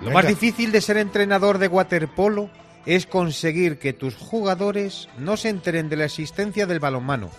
Lo 0.00 0.06
Venga. 0.08 0.14
más 0.14 0.26
difícil 0.26 0.72
de 0.72 0.80
ser 0.80 0.96
entrenador 0.96 1.58
de 1.58 1.68
waterpolo 1.68 2.48
es 2.86 3.06
conseguir 3.06 3.78
que 3.78 3.92
tus 3.92 4.16
jugadores 4.16 5.08
no 5.18 5.36
se 5.36 5.48
enteren 5.50 5.88
de 5.88 5.96
la 5.96 6.06
existencia 6.06 6.66
del 6.66 6.80
balonmano. 6.80 7.30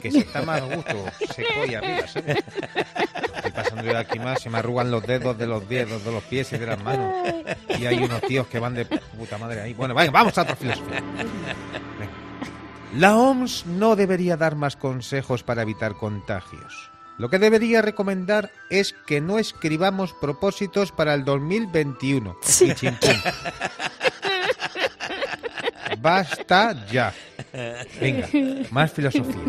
Que 0.00 0.10
se 0.10 0.18
está 0.18 0.42
más 0.42 0.60
a 0.60 0.64
gusto, 0.64 0.96
seco 1.32 1.64
y 1.68 1.74
arriba, 1.76 2.08
¿sabes? 2.08 2.36
Estoy 3.36 3.52
pasando 3.52 3.84
yo 3.84 3.90
de 3.90 3.98
aquí 3.98 4.18
más, 4.18 4.42
se 4.42 4.50
me 4.50 4.58
arrugan 4.58 4.90
los 4.90 5.06
dedos 5.06 5.38
de 5.38 5.46
los 5.46 5.68
dedos, 5.68 6.04
de 6.04 6.10
los 6.10 6.22
pies 6.24 6.52
y 6.52 6.58
de 6.58 6.66
las 6.66 6.82
manos. 6.82 7.14
Y 7.78 7.86
hay 7.86 7.98
unos 8.02 8.20
tíos 8.22 8.48
que 8.48 8.58
van 8.58 8.74
de 8.74 8.84
puta 8.84 9.38
madre 9.38 9.60
ahí. 9.60 9.74
Bueno, 9.74 9.94
venga, 9.94 10.10
vamos 10.10 10.36
a 10.38 10.42
otra 10.42 10.56
filosofía. 10.56 11.00
Venga. 11.00 12.12
La 12.94 13.16
OMS 13.16 13.66
no 13.66 13.96
debería 13.96 14.36
dar 14.36 14.54
más 14.54 14.76
consejos 14.76 15.42
para 15.42 15.62
evitar 15.62 15.94
contagios. 15.94 16.90
Lo 17.18 17.30
que 17.30 17.38
debería 17.38 17.82
recomendar 17.82 18.50
es 18.68 18.94
que 19.06 19.20
no 19.20 19.38
escribamos 19.38 20.12
propósitos 20.14 20.92
para 20.92 21.14
el 21.14 21.24
2021. 21.24 22.36
Y 22.60 22.74
chimpún. 22.74 23.16
Basta 26.00 26.86
ya. 26.86 27.14
Venga, 28.00 28.28
más 28.70 28.92
filosofía. 28.92 29.42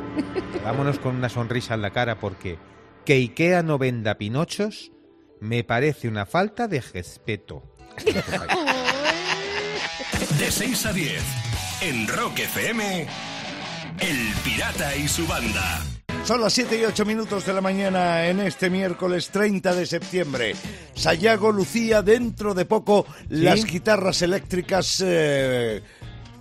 Vámonos 0.63 0.99
con 0.99 1.15
una 1.15 1.29
sonrisa 1.29 1.73
en 1.73 1.81
la 1.81 1.91
cara 1.91 2.19
porque 2.19 2.57
que 3.05 3.13
Ikea 3.13 3.63
no 3.63 3.77
venda 3.77 4.17
pinochos 4.17 4.91
me 5.41 5.63
parece 5.63 6.07
una 6.07 6.25
falta 6.25 6.67
de 6.67 6.79
respeto. 6.79 7.63
De 10.37 10.51
6 10.51 10.85
a 10.85 10.93
10, 10.93 11.23
en 11.81 12.07
Rock 12.07 12.39
FM, 12.39 13.07
El 14.03 14.33
Pirata 14.43 14.97
y 14.97 15.07
su 15.07 15.25
banda. 15.25 15.81
Son 16.25 16.41
las 16.41 16.51
7 16.51 16.77
y 16.77 16.83
8 16.83 17.05
minutos 17.05 17.45
de 17.45 17.53
la 17.53 17.61
mañana 17.61 18.27
en 18.27 18.41
este 18.41 18.69
miércoles 18.69 19.29
30 19.29 19.73
de 19.73 19.85
septiembre. 19.85 20.55
Sayago 20.93 21.53
Lucía, 21.53 22.01
dentro 22.01 22.53
de 22.53 22.65
poco 22.65 23.05
las 23.29 23.63
guitarras 23.63 24.21
eléctricas 24.21 25.01
eh, 25.05 25.81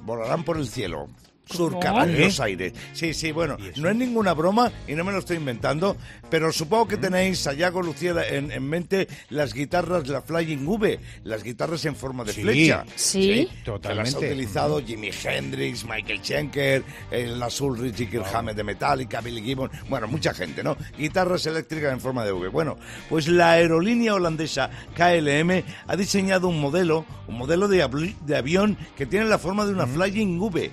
volarán 0.04 0.42
por 0.45 0.57
el 0.57 0.66
cielo. 0.66 1.07
Surcarán 1.45 2.11
¿Eh? 2.11 2.19
los 2.21 2.41
aires. 2.41 2.73
Sí, 2.93 3.13
sí, 3.15 3.33
bueno, 3.33 3.57
no 3.77 3.89
es 3.91 3.97
ninguna 3.97 4.33
broma 4.33 4.71
y 4.89 4.95
no 4.95 5.05
me 5.05 5.13
lo 5.13 5.19
estoy 5.19 5.37
inventando, 5.37 5.97
pero 6.31 6.53
supongo 6.53 6.89
que 6.89 6.97
tenéis, 6.97 7.41
Sayago 7.41 7.83
Lucía, 7.83 8.15
en, 8.29 8.51
en 8.53 8.63
mente 8.69 9.09
las 9.31 9.53
guitarras, 9.53 10.09
la 10.09 10.23
Flying 10.23 10.67
V, 10.67 10.99
las 11.25 11.43
guitarras 11.43 11.85
en 11.85 11.97
forma 11.97 12.25
de 12.25 12.33
Sí. 12.33 12.43
flecha. 12.43 12.85
Sí. 12.95 13.21
Que 13.21 13.43
las 13.45 13.49
ha 13.59 13.65
Totalmente. 13.65 14.19
utilizado 14.19 14.83
Jimi 14.85 15.11
Hendrix, 15.25 15.85
Michael 15.85 16.21
Schenker, 16.23 16.83
el 17.11 17.43
azul 17.43 17.79
Richie 17.79 18.09
Hammett 18.33 18.57
de 18.57 18.65
Metallica, 18.65 19.21
Billy 19.21 19.43
Gibbon, 19.43 19.71
bueno, 19.89 20.07
mucha 20.09 20.33
gente, 20.33 20.63
¿no? 20.63 20.77
Guitarras 20.97 21.45
eléctricas 21.47 21.93
en 21.93 22.01
forma 22.01 22.25
de 22.25 22.33
V. 22.33 22.49
Bueno, 22.49 22.77
pues 23.09 23.29
la 23.29 23.53
aerolínea 23.53 24.15
holandesa 24.15 24.71
KLM 24.95 25.63
ha 25.87 25.97
diseñado 25.97 26.49
un 26.49 26.61
modelo, 26.61 27.05
un 27.27 27.37
modelo 27.37 27.69
de, 27.69 27.85
abli- 27.85 28.17
de 28.21 28.37
avión 28.37 28.77
que 28.97 29.07
tiene 29.07 29.27
la 29.27 29.39
forma 29.39 29.67
de 29.67 29.73
una 29.73 29.87
Flying 29.87 30.41
V. 30.41 30.71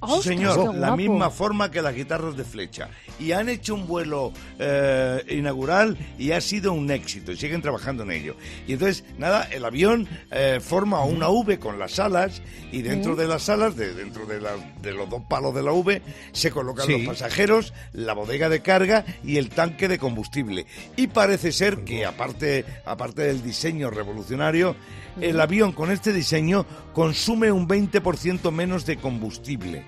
Ostras, 0.00 0.22
señor, 0.24 0.74
la 0.74 0.96
misma 0.96 1.30
forma 1.30 1.70
que 1.70 1.82
las 1.82 1.94
guitarras 1.94 2.36
de 2.36 2.44
flecha. 2.44 2.88
Y 3.18 3.32
han 3.32 3.48
hecho 3.48 3.74
un 3.74 3.86
vuelo 3.86 4.32
eh, 4.58 5.22
inaugural 5.30 5.96
y 6.18 6.32
ha 6.32 6.40
sido 6.40 6.72
un 6.72 6.90
éxito 6.90 7.32
y 7.32 7.36
siguen 7.36 7.62
trabajando 7.62 8.02
en 8.02 8.10
ello. 8.12 8.36
Y 8.66 8.74
entonces, 8.74 9.04
nada, 9.18 9.44
el 9.50 9.64
avión 9.64 10.08
eh, 10.30 10.60
forma 10.62 11.02
una 11.04 11.28
V 11.28 11.58
con 11.58 11.78
las 11.78 11.98
alas 11.98 12.42
y 12.72 12.82
dentro 12.82 13.16
de 13.16 13.26
las 13.26 13.48
alas, 13.48 13.76
de, 13.76 13.94
dentro 13.94 14.26
de, 14.26 14.40
la- 14.40 14.56
de 14.82 14.92
los 14.92 15.08
dos 15.08 15.22
palos 15.28 15.54
de 15.54 15.62
la 15.62 15.72
V, 15.72 16.02
se 16.32 16.50
colocan 16.50 16.86
Sí. 16.86 16.98
los 17.04 17.06
pasajeros, 17.16 17.72
la 17.92 18.12
bodega 18.12 18.48
de 18.48 18.60
carga 18.62 19.04
y 19.24 19.36
el 19.38 19.48
tanque 19.48 19.88
de 19.88 19.98
combustible. 19.98 20.66
Y 20.96 21.06
parece 21.08 21.52
ser 21.52 21.84
que, 21.84 22.04
aparte, 22.04 22.64
aparte 22.84 23.22
del 23.22 23.42
diseño 23.42 23.90
revolucionario, 23.90 24.76
el 25.20 25.40
avión 25.40 25.72
con 25.72 25.90
este 25.90 26.12
diseño 26.12 26.66
consume 26.92 27.50
un 27.50 27.66
20% 27.66 28.50
menos 28.52 28.84
de 28.84 28.98
combustible. 28.98 29.84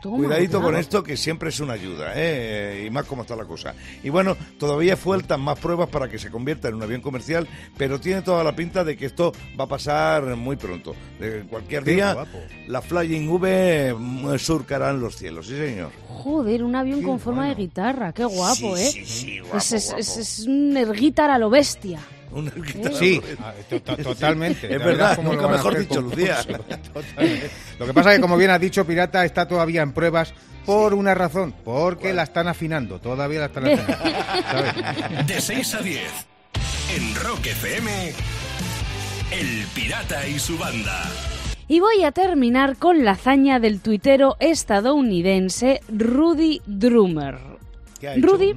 Toma, 0.00 0.16
Cuidadito 0.18 0.62
con 0.62 0.76
esto 0.76 1.02
que 1.02 1.16
siempre 1.16 1.48
es 1.48 1.58
una 1.60 1.72
ayuda, 1.72 2.12
¿eh? 2.14 2.84
y 2.86 2.90
más 2.90 3.04
como 3.04 3.22
está 3.22 3.34
la 3.34 3.44
cosa. 3.44 3.74
Y 4.02 4.10
bueno, 4.10 4.36
todavía 4.58 4.96
faltan 4.96 5.40
más 5.40 5.58
pruebas 5.58 5.88
para 5.88 6.08
que 6.08 6.18
se 6.18 6.30
convierta 6.30 6.68
en 6.68 6.74
un 6.76 6.82
avión 6.82 7.00
comercial, 7.00 7.48
pero 7.76 7.98
tiene 8.00 8.22
toda 8.22 8.44
la 8.44 8.54
pinta 8.54 8.84
de 8.84 8.96
que 8.96 9.06
esto 9.06 9.32
va 9.58 9.64
a 9.64 9.68
pasar 9.68 10.36
muy 10.36 10.56
pronto. 10.56 10.94
De 11.18 11.42
cualquier 11.48 11.82
Qué 11.84 11.92
día, 11.94 12.14
guapo. 12.14 12.38
la 12.68 12.80
Flying 12.80 13.28
V 13.28 13.94
mm, 13.98 14.38
surcarán 14.38 15.00
los 15.00 15.16
cielos, 15.16 15.46
sí 15.48 15.56
señor. 15.56 15.90
Joder, 16.08 16.62
un 16.62 16.76
avión 16.76 17.00
Qué 17.00 17.06
con 17.06 17.18
forma 17.20 17.40
bueno. 17.42 17.54
de 17.56 17.60
guitarra, 17.62 18.12
qué 18.12 18.24
guapo, 18.24 18.76
Sí, 18.76 18.82
¿eh? 18.82 18.90
sí, 18.92 19.04
sí, 19.04 19.38
guapo, 19.40 19.56
es, 19.58 19.72
es, 19.72 19.84
guapo. 19.86 20.00
es- 20.00 20.16
es 20.16 20.38
un 20.46 20.76
air 20.76 20.92
guitar 20.92 21.30
a 21.30 21.38
lo 21.38 21.50
bestia. 21.50 21.98
Una 22.32 22.50
guitarra 22.50 22.96
Sí, 22.96 23.20
ah, 23.40 23.52
to- 23.68 23.80
to- 23.80 23.96
totalmente. 23.96 24.72
Es 24.74 24.78
verdad, 24.84 25.16
lo 25.16 25.22
nunca 25.32 25.48
mejor 25.48 25.78
dicho, 25.78 26.00
Lucía. 26.00 26.38
Lo 27.78 27.86
que 27.86 27.94
pasa 27.94 28.10
es 28.12 28.16
que, 28.16 28.20
como 28.22 28.36
bien 28.36 28.50
has 28.50 28.60
dicho, 28.60 28.84
Pirata 28.86 29.24
está 29.24 29.46
todavía 29.48 29.82
en 29.82 29.92
pruebas 29.92 30.32
por 30.66 30.92
una 30.94 31.14
razón, 31.14 31.54
porque 31.64 32.12
la 32.12 32.24
están 32.24 32.48
afinando, 32.48 32.98
todavía 33.00 33.40
la 33.40 33.46
están 33.46 33.66
afinando. 33.66 33.94
¿sabes? 34.50 35.26
De 35.26 35.40
6 35.40 35.74
a 35.74 35.78
10. 35.82 36.02
En 36.96 37.14
Rock 37.16 37.46
FM. 37.46 38.12
El 39.30 39.66
Pirata 39.74 40.26
y 40.26 40.38
su 40.38 40.56
banda. 40.58 41.04
Y 41.68 41.80
voy 41.80 42.02
a 42.04 42.12
terminar 42.12 42.76
con 42.76 43.04
la 43.04 43.10
hazaña 43.12 43.60
del 43.60 43.80
tuitero 43.80 44.36
estadounidense 44.40 45.80
Rudy 45.88 46.62
Drummer. 46.66 47.38
¿Qué 48.00 48.08
ha 48.08 48.14
hecho? 48.14 48.26
Rudy, 48.26 48.54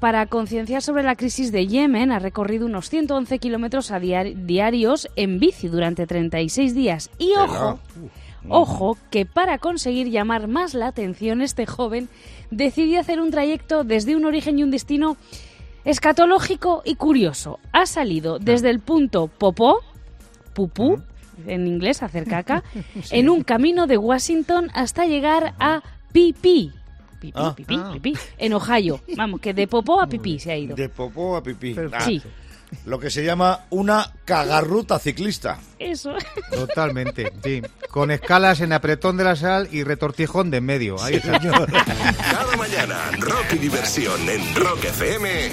para 0.00 0.26
concienciar 0.26 0.82
sobre 0.82 1.02
la 1.02 1.16
crisis 1.16 1.52
de 1.52 1.66
Yemen, 1.66 2.12
ha 2.12 2.18
recorrido 2.18 2.66
unos 2.66 2.88
111 2.88 3.38
kilómetros 3.38 3.92
diarios 4.00 5.08
en 5.16 5.40
bici 5.40 5.68
durante 5.68 6.06
36 6.06 6.74
días. 6.74 7.10
Y 7.18 7.32
ojo, 7.36 7.80
ojo, 8.48 8.96
que 9.10 9.26
para 9.26 9.58
conseguir 9.58 10.08
llamar 10.10 10.46
más 10.46 10.74
la 10.74 10.86
atención, 10.86 11.42
este 11.42 11.66
joven 11.66 12.08
decidió 12.50 13.00
hacer 13.00 13.20
un 13.20 13.30
trayecto 13.30 13.84
desde 13.84 14.16
un 14.16 14.24
origen 14.24 14.58
y 14.58 14.62
un 14.62 14.70
destino 14.70 15.16
escatológico 15.84 16.82
y 16.84 16.94
curioso. 16.94 17.58
Ha 17.72 17.86
salido 17.86 18.38
desde 18.38 18.70
el 18.70 18.80
punto 18.80 19.26
Popó, 19.26 19.80
Pupú, 20.54 21.02
en 21.46 21.66
inglés, 21.66 22.02
hacer 22.02 22.26
caca, 22.26 22.62
en 23.10 23.28
un 23.28 23.42
camino 23.42 23.86
de 23.86 23.98
Washington 23.98 24.70
hasta 24.74 25.06
llegar 25.06 25.54
a 25.58 25.82
Pipí. 26.12 26.72
Pipí, 27.20 27.32
Ah. 27.34 27.52
pipí, 27.56 27.76
pipí, 27.94 28.12
en 28.38 28.52
Ohio. 28.52 29.00
Vamos, 29.16 29.40
que 29.40 29.52
de 29.54 29.66
Popó 29.66 30.00
a 30.00 30.06
Pipí 30.06 30.38
se 30.38 30.52
ha 30.52 30.56
ido. 30.56 30.76
De 30.76 30.88
popó 30.88 31.36
a 31.36 31.42
pipí. 31.42 31.74
Ah, 31.92 32.00
Sí, 32.00 32.22
Lo 32.84 32.98
que 32.98 33.10
se 33.10 33.24
llama 33.24 33.64
una 33.70 34.12
cagarruta 34.26 34.98
ciclista. 34.98 35.58
eso. 35.78 36.14
Totalmente, 36.50 37.32
sí. 37.42 37.62
Con 37.90 38.10
escalas 38.10 38.60
en 38.60 38.72
apretón 38.74 39.16
de 39.16 39.24
la 39.24 39.36
sal 39.36 39.68
y 39.72 39.84
retortijón 39.84 40.50
de 40.50 40.58
en 40.58 40.66
medio. 40.66 41.00
Ahí 41.02 41.14
está. 41.14 41.38
Cada 41.40 42.56
mañana, 42.56 43.10
rock 43.18 43.54
y 43.54 43.58
diversión 43.58 44.28
en 44.28 44.54
Rock 44.54 44.84
FM. 44.84 45.50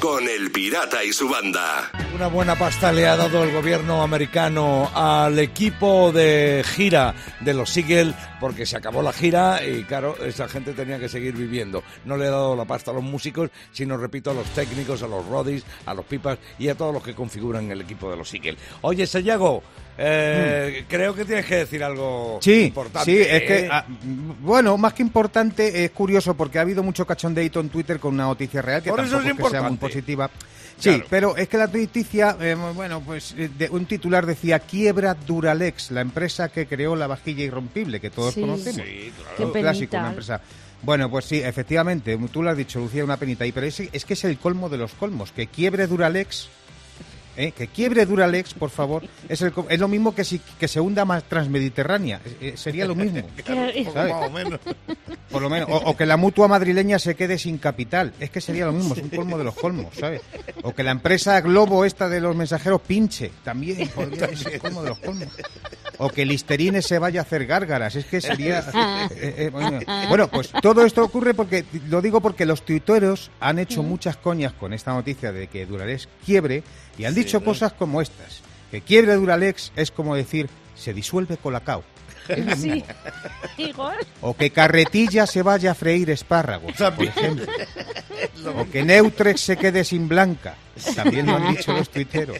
Con 0.00 0.28
el 0.28 0.50
Pirata 0.52 1.02
y 1.04 1.12
su 1.12 1.28
banda. 1.28 1.90
Una 2.20 2.28
buena 2.28 2.54
pasta 2.54 2.92
le 2.92 3.08
ha 3.08 3.16
dado 3.16 3.42
el 3.44 3.50
gobierno 3.50 4.02
americano 4.02 4.90
al 4.94 5.38
equipo 5.38 6.12
de 6.12 6.62
gira 6.66 7.14
de 7.40 7.54
los 7.54 7.70
Seagull 7.70 8.14
porque 8.38 8.66
se 8.66 8.76
acabó 8.76 9.00
la 9.00 9.10
gira 9.10 9.64
y 9.66 9.84
claro, 9.84 10.14
esa 10.22 10.46
gente 10.46 10.74
tenía 10.74 10.98
que 10.98 11.08
seguir 11.08 11.32
viviendo. 11.32 11.82
No 12.04 12.18
le 12.18 12.26
ha 12.26 12.30
dado 12.30 12.54
la 12.54 12.66
pasta 12.66 12.90
a 12.90 12.94
los 12.94 13.02
músicos, 13.02 13.48
sino 13.72 13.96
repito 13.96 14.32
a 14.32 14.34
los 14.34 14.46
técnicos, 14.48 15.02
a 15.02 15.08
los 15.08 15.26
rodis, 15.28 15.64
a 15.86 15.94
los 15.94 16.04
pipas 16.04 16.36
y 16.58 16.68
a 16.68 16.74
todos 16.74 16.92
los 16.92 17.02
que 17.02 17.14
configuran 17.14 17.70
el 17.70 17.80
equipo 17.80 18.10
de 18.10 18.18
los 18.18 18.28
Seagull. 18.28 18.58
Oye, 18.82 19.06
Sayago, 19.06 19.62
eh, 19.96 20.84
creo 20.88 21.14
que 21.14 21.24
tienes 21.24 21.46
que 21.46 21.56
decir 21.56 21.82
algo 21.82 22.36
Mm. 22.36 22.42
Sí, 22.42 22.64
importante. 22.64 23.10
sí, 23.10 23.18
es 23.18 23.42
que, 23.44 23.58
¿eh? 23.60 23.68
ah, 23.70 23.86
bueno, 24.42 24.76
más 24.76 24.92
que 24.92 25.02
importante, 25.02 25.84
es 25.84 25.90
curioso 25.92 26.34
porque 26.34 26.58
ha 26.58 26.62
habido 26.62 26.82
mucho 26.82 27.06
cachondeito 27.06 27.60
en 27.60 27.70
Twitter 27.70 27.98
con 27.98 28.12
una 28.12 28.24
noticia 28.24 28.60
real 28.60 28.82
que 28.82 28.90
Por 28.90 29.00
eso 29.00 29.16
tampoco 29.16 29.28
es 29.30 29.38
es 29.38 29.44
que 29.44 29.50
sea 29.50 29.62
muy 29.62 29.78
positiva. 29.78 30.30
Sí, 30.80 30.88
Claro. 30.90 31.06
pero 31.08 31.36
es 31.36 31.48
que 31.48 31.58
la 31.58 31.66
noticia, 31.66 32.36
eh, 32.40 32.56
bueno, 32.74 33.00
pues 33.04 33.34
eh, 33.38 33.48
de- 33.56 33.68
un 33.70 33.86
titular 33.86 34.26
decía 34.26 34.58
quiebra 34.58 35.14
Duralex, 35.14 35.90
la 35.92 36.00
empresa 36.00 36.48
que 36.48 36.66
creó 36.66 36.96
la 36.96 37.06
vajilla 37.06 37.44
irrompible 37.44 38.00
que 38.00 38.10
todos 38.10 38.34
Sí. 38.34 38.40
conocemos. 38.40 38.82
Sí, 38.86 39.12
claro. 39.36 39.52
Un 39.52 39.60
clásico, 39.60 39.96
una 39.96 40.08
empresa. 40.08 40.40
Bueno, 40.82 41.10
pues 41.10 41.26
sí, 41.26 41.36
efectivamente, 41.42 42.18
tú 42.32 42.42
lo 42.42 42.48
has 42.50 42.56
dicho, 42.56 42.78
Lucía, 42.80 43.04
una 43.04 43.18
penita 43.18 43.44
ahí, 43.44 43.52
pero 43.52 43.66
es, 43.66 43.80
es 43.80 44.04
que 44.06 44.14
es 44.14 44.24
el 44.24 44.38
colmo 44.38 44.70
de 44.70 44.78
los 44.78 44.92
colmos, 44.94 45.30
que 45.30 45.46
quiebre 45.46 45.86
Duralex, 45.86 46.48
¿eh? 47.36 47.52
que 47.52 47.66
quiebre 47.68 48.06
Duralex, 48.06 48.54
por 48.54 48.70
favor, 48.70 49.02
es, 49.28 49.40
el 49.42 49.52
es 49.68 49.80
lo 49.80 49.88
mismo 49.88 50.14
que 50.14 50.24
si 50.24 50.40
que 50.58 50.68
se 50.68 50.80
hunda 50.80 51.04
más 51.04 51.24
Transmediterránea, 51.24 52.20
eh, 52.40 52.54
sería 52.56 52.86
lo 52.86 52.94
mismo. 52.94 53.22
Claro, 53.44 53.72
¿sabes? 53.92 54.12
más 54.12 54.28
o 54.28 54.30
menos. 54.30 54.60
Por 55.30 55.42
lo 55.42 55.50
menos. 55.50 55.68
O, 55.70 55.76
o 55.76 55.96
que 55.96 56.06
la 56.06 56.16
mutua 56.16 56.46
madrileña 56.46 56.98
se 56.98 57.14
quede 57.14 57.38
sin 57.38 57.58
capital. 57.58 58.12
Es 58.20 58.30
que 58.30 58.40
sería 58.40 58.66
lo 58.66 58.72
mismo, 58.72 58.94
es 58.94 59.02
un 59.02 59.08
colmo 59.08 59.38
de 59.38 59.44
los 59.44 59.54
colmos, 59.54 59.94
¿sabes? 59.98 60.20
O 60.62 60.74
que 60.74 60.82
la 60.82 60.90
empresa 60.90 61.40
Globo, 61.40 61.84
esta 61.84 62.08
de 62.08 62.20
los 62.20 62.36
mensajeros, 62.36 62.80
pinche. 62.82 63.30
También 63.42 63.88
podría 63.88 64.36
ser 64.36 64.54
un 64.54 64.58
colmo 64.58 64.82
de 64.82 64.88
los 64.90 64.98
colmos. 64.98 65.28
O 66.02 66.08
que 66.08 66.24
Listerine 66.24 66.80
se 66.80 66.98
vaya 66.98 67.20
a 67.20 67.24
hacer 67.24 67.44
gárgaras. 67.44 67.94
Es 67.94 68.06
que 68.06 68.22
sería. 68.22 68.60
eh, 69.10 69.34
eh, 69.36 69.50
bueno. 69.52 69.80
Bueno, 70.08 70.28
pues 70.28 70.50
todo 70.62 70.84
esto 70.84 71.04
ocurre 71.04 71.34
porque. 71.34 71.66
Lo 71.88 72.00
digo 72.00 72.22
porque 72.22 72.46
los 72.46 72.62
tuiteros 72.62 73.30
han 73.38 73.58
hecho 73.58 73.82
muchas 73.82 74.16
coñas 74.16 74.54
con 74.54 74.72
esta 74.72 74.94
noticia 74.94 75.30
de 75.30 75.48
que 75.48 75.66
Duralex 75.66 76.08
quiebre 76.24 76.62
y 76.96 77.04
han 77.04 77.14
dicho 77.14 77.44
cosas 77.44 77.74
como 77.74 78.00
estas. 78.00 78.40
Que 78.70 78.80
quiebre 78.80 79.14
Duralex 79.14 79.72
es 79.76 79.90
como 79.90 80.16
decir, 80.16 80.48
se 80.74 80.94
disuelve 80.94 81.36
Colacao. 81.36 81.84
Sí. 82.56 82.84
O 84.20 84.34
que 84.34 84.50
Carretilla 84.50 85.26
se 85.26 85.42
vaya 85.42 85.72
a 85.72 85.74
freír 85.74 86.10
espárragos, 86.10 86.72
por 86.76 87.04
ejemplo. 87.04 87.46
O 88.56 88.68
que 88.70 88.82
Neutrex 88.82 89.40
se 89.40 89.56
quede 89.56 89.84
sin 89.84 90.08
Blanca. 90.08 90.54
También 90.94 91.26
lo 91.26 91.36
han 91.36 91.54
dicho 91.54 91.72
los 91.72 91.90
tuiteros. 91.90 92.38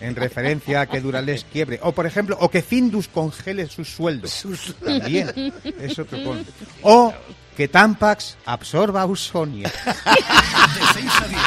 En 0.00 0.14
referencia 0.16 0.82
a 0.82 0.86
que 0.86 1.00
Duralex 1.00 1.46
quiebre. 1.52 1.78
O, 1.82 1.92
por 1.92 2.06
ejemplo, 2.06 2.36
o 2.40 2.50
que 2.50 2.62
Findus 2.62 3.08
congele 3.08 3.68
sus 3.68 3.88
sueldos. 3.88 4.44
También. 4.84 5.52
Es 5.80 5.98
otro 5.98 6.22
colmo. 6.22 6.44
O 6.82 7.12
que 7.56 7.68
Tampax 7.68 8.36
absorba 8.44 9.02
Ausonia. 9.02 9.68
De 9.68 11.00
6 11.00 11.06
a 11.22 11.28
10. 11.28 11.40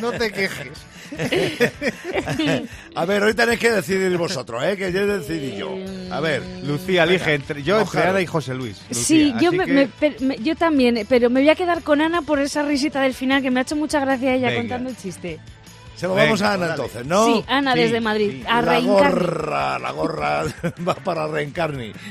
no 0.00 0.12
te 0.12 0.30
quejes. 0.32 0.68
A 2.94 3.04
ver, 3.04 3.22
hoy 3.22 3.34
tenéis 3.34 3.58
que 3.60 3.70
decidir 3.70 4.16
vosotros, 4.18 4.62
¿eh? 4.64 4.76
Que 4.76 4.92
yo 4.92 5.06
decidí 5.06 5.56
yo. 5.56 5.74
A 6.10 6.20
ver, 6.20 6.42
Lucía, 6.64 7.04
Venga, 7.04 7.14
elige 7.14 7.34
entre 7.34 7.62
yo, 7.62 7.80
entre. 7.80 8.02
Ana 8.02 8.20
y 8.20 8.26
José 8.26 8.54
Luis. 8.54 8.80
Lucía, 8.88 9.04
Sí, 9.04 9.34
yo, 9.40 9.52
me- 9.52 9.64
que- 9.64 9.72
me- 9.72 9.86
per- 9.86 10.20
me- 10.20 10.36
yo 10.38 10.54
también, 10.56 11.06
pero 11.08 11.30
me 11.30 11.40
voy 11.40 11.48
a 11.48 11.54
quedar 11.54 11.82
con 11.82 12.00
Ana 12.00 12.22
por 12.22 12.40
esa 12.40 12.62
risita 12.62 13.00
del 13.02 13.14
final 13.14 13.42
que 13.42 13.50
me 13.50 13.60
ha 13.60 13.62
hecho 13.62 13.76
mucha 13.76 14.00
gracia 14.00 14.34
ella 14.34 14.48
Venga. 14.48 14.60
contando 14.62 14.90
el 14.90 14.96
chiste. 14.96 15.38
Se 15.98 16.06
lo 16.06 16.14
Venga, 16.14 16.24
vamos 16.26 16.42
a 16.42 16.52
Ana 16.52 16.66
dale. 16.68 16.82
entonces, 16.82 17.06
¿no? 17.06 17.26
Sí, 17.26 17.44
Ana 17.48 17.72
Sí, 17.74 17.78
desde 17.80 18.00
Madrid. 18.00 18.30
sí. 18.32 18.44
A 18.48 18.62
la 18.62 18.78
gorra, 18.80 19.78
la 19.80 19.90
gorra 19.90 20.44
va 20.88 20.94
para 20.94 21.26
Reencarni. 21.26 21.92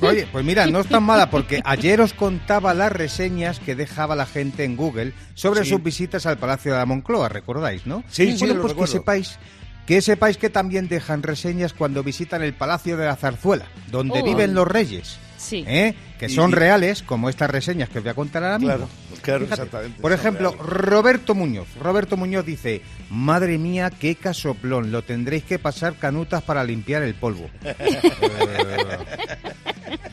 Oye, 0.00 0.26
pues 0.30 0.44
mira, 0.44 0.66
no 0.66 0.80
es 0.80 0.86
tan 0.86 1.02
mala 1.02 1.28
porque 1.28 1.60
ayer 1.64 2.00
os 2.00 2.12
contaba 2.14 2.72
las 2.72 2.92
reseñas 2.92 3.58
que 3.58 3.74
dejaba 3.74 4.14
la 4.16 4.24
gente 4.26 4.64
en 4.64 4.76
Google 4.76 5.12
sobre 5.34 5.64
Sí. 5.64 5.70
sus 5.70 5.82
visitas 5.82 6.24
al 6.24 6.38
Palacio 6.38 6.72
de 6.72 6.78
la 6.78 6.86
Moncloa, 6.86 7.28
¿recordáis, 7.28 7.84
no? 7.84 8.04
Sí, 8.08 8.32
sí, 8.32 8.38
bueno, 8.38 8.54
lo 8.54 8.60
pues 8.62 8.72
recuerdo. 8.72 8.92
que 8.92 8.98
sepáis 8.98 9.38
que 9.86 10.02
sepáis 10.02 10.36
que 10.36 10.50
también 10.50 10.88
dejan 10.88 11.22
reseñas 11.22 11.72
cuando 11.72 12.02
visitan 12.02 12.42
el 12.42 12.54
Palacio 12.54 12.96
de 12.96 13.06
la 13.06 13.14
Zarzuela, 13.16 13.66
donde 13.88 14.20
Oh. 14.20 14.24
viven 14.24 14.52
los 14.54 14.66
reyes. 14.66 15.18
Sí. 15.36 15.64
¿eh? 15.66 15.94
Que 16.18 16.26
Y- 16.26 16.30
son 16.30 16.50
y- 16.50 16.54
reales, 16.54 17.02
como 17.02 17.28
estas 17.28 17.50
reseñas 17.50 17.88
que 17.90 17.98
os 17.98 18.04
voy 18.04 18.10
a 18.10 18.14
contar 18.14 18.42
ahora 18.44 18.58
mismo. 18.58 18.74
Claro, 18.74 18.88
claro, 19.22 19.40
Fíjate, 19.44 19.62
exactamente, 19.62 20.00
Por 20.02 20.12
ejemplo, 20.12 20.50
reales. 20.52 20.66
Roberto 20.76 21.34
Muñoz. 21.34 21.68
Roberto 21.80 22.16
Muñoz 22.16 22.46
dice, 22.46 22.80
madre 23.10 23.58
mía, 23.58 23.90
qué 23.90 24.14
casoplón, 24.14 24.90
lo 24.92 25.02
tendréis 25.02 25.44
que 25.44 25.58
pasar 25.58 25.94
canutas 25.96 26.42
para 26.42 26.64
limpiar 26.64 27.02
el 27.02 27.14
polvo. 27.14 27.48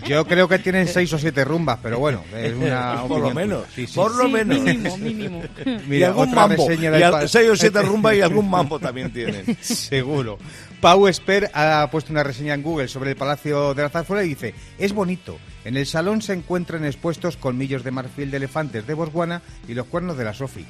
Eh, 0.06 0.08
Yo 0.08 0.26
creo 0.28 0.48
que 0.50 0.60
tienen 0.60 0.88
seis 0.88 1.12
o 1.14 1.18
siete 1.18 1.46
rumbas, 1.46 1.80
pero 1.82 1.98
bueno, 1.98 2.24
es 2.36 2.54
una 2.54 3.04
Por 3.08 3.22
lo 3.22 3.34
menos. 3.34 3.64
Sí, 3.74 3.88
sí. 3.88 3.96
por 3.96 4.14
lo 4.14 4.26
Sí, 4.26 4.32
menos. 4.32 4.60
mínimo, 4.60 4.98
mínimo. 4.98 5.44
y 5.66 5.70
Mira, 5.90 6.08
algún 6.10 6.28
otra 6.30 6.48
mambo, 6.48 6.68
reseña 6.68 7.00
y 7.00 7.04
al- 7.04 7.30
seis 7.30 7.50
o 7.50 7.56
siete 7.56 7.82
rumbas 7.82 8.16
y 8.16 8.22
algún 8.22 8.50
mambo 8.50 8.80
también 8.80 9.12
tienen. 9.14 9.58
Seguro. 9.62 10.38
Pau 10.84 11.08
Esper 11.08 11.50
ha 11.54 11.88
puesto 11.90 12.12
una 12.12 12.24
reseña 12.24 12.54
en 12.54 12.62
Google 12.62 12.90
sobre 12.90 13.12
el 13.12 13.16
Palacio 13.16 13.74
de 13.74 13.84
la 13.84 13.90
Zarzuela 13.90 14.26
y 14.26 14.28
dice, 14.28 14.54
es 14.78 14.92
bonito. 14.92 15.38
En 15.64 15.78
el 15.78 15.86
salón 15.86 16.22
se 16.22 16.34
encuentran 16.34 16.84
expuestos 16.84 17.38
colmillos 17.38 17.86
de 17.86 17.92
marfil 17.92 18.30
de 18.30 18.36
elefantes 18.36 18.86
de 18.86 18.94
Botswana 18.94 19.42
y 19.66 19.76
los 19.76 19.88
cuernos 19.88 20.18
de 20.18 20.26
la 20.26 20.34
Sofi. 20.34 20.66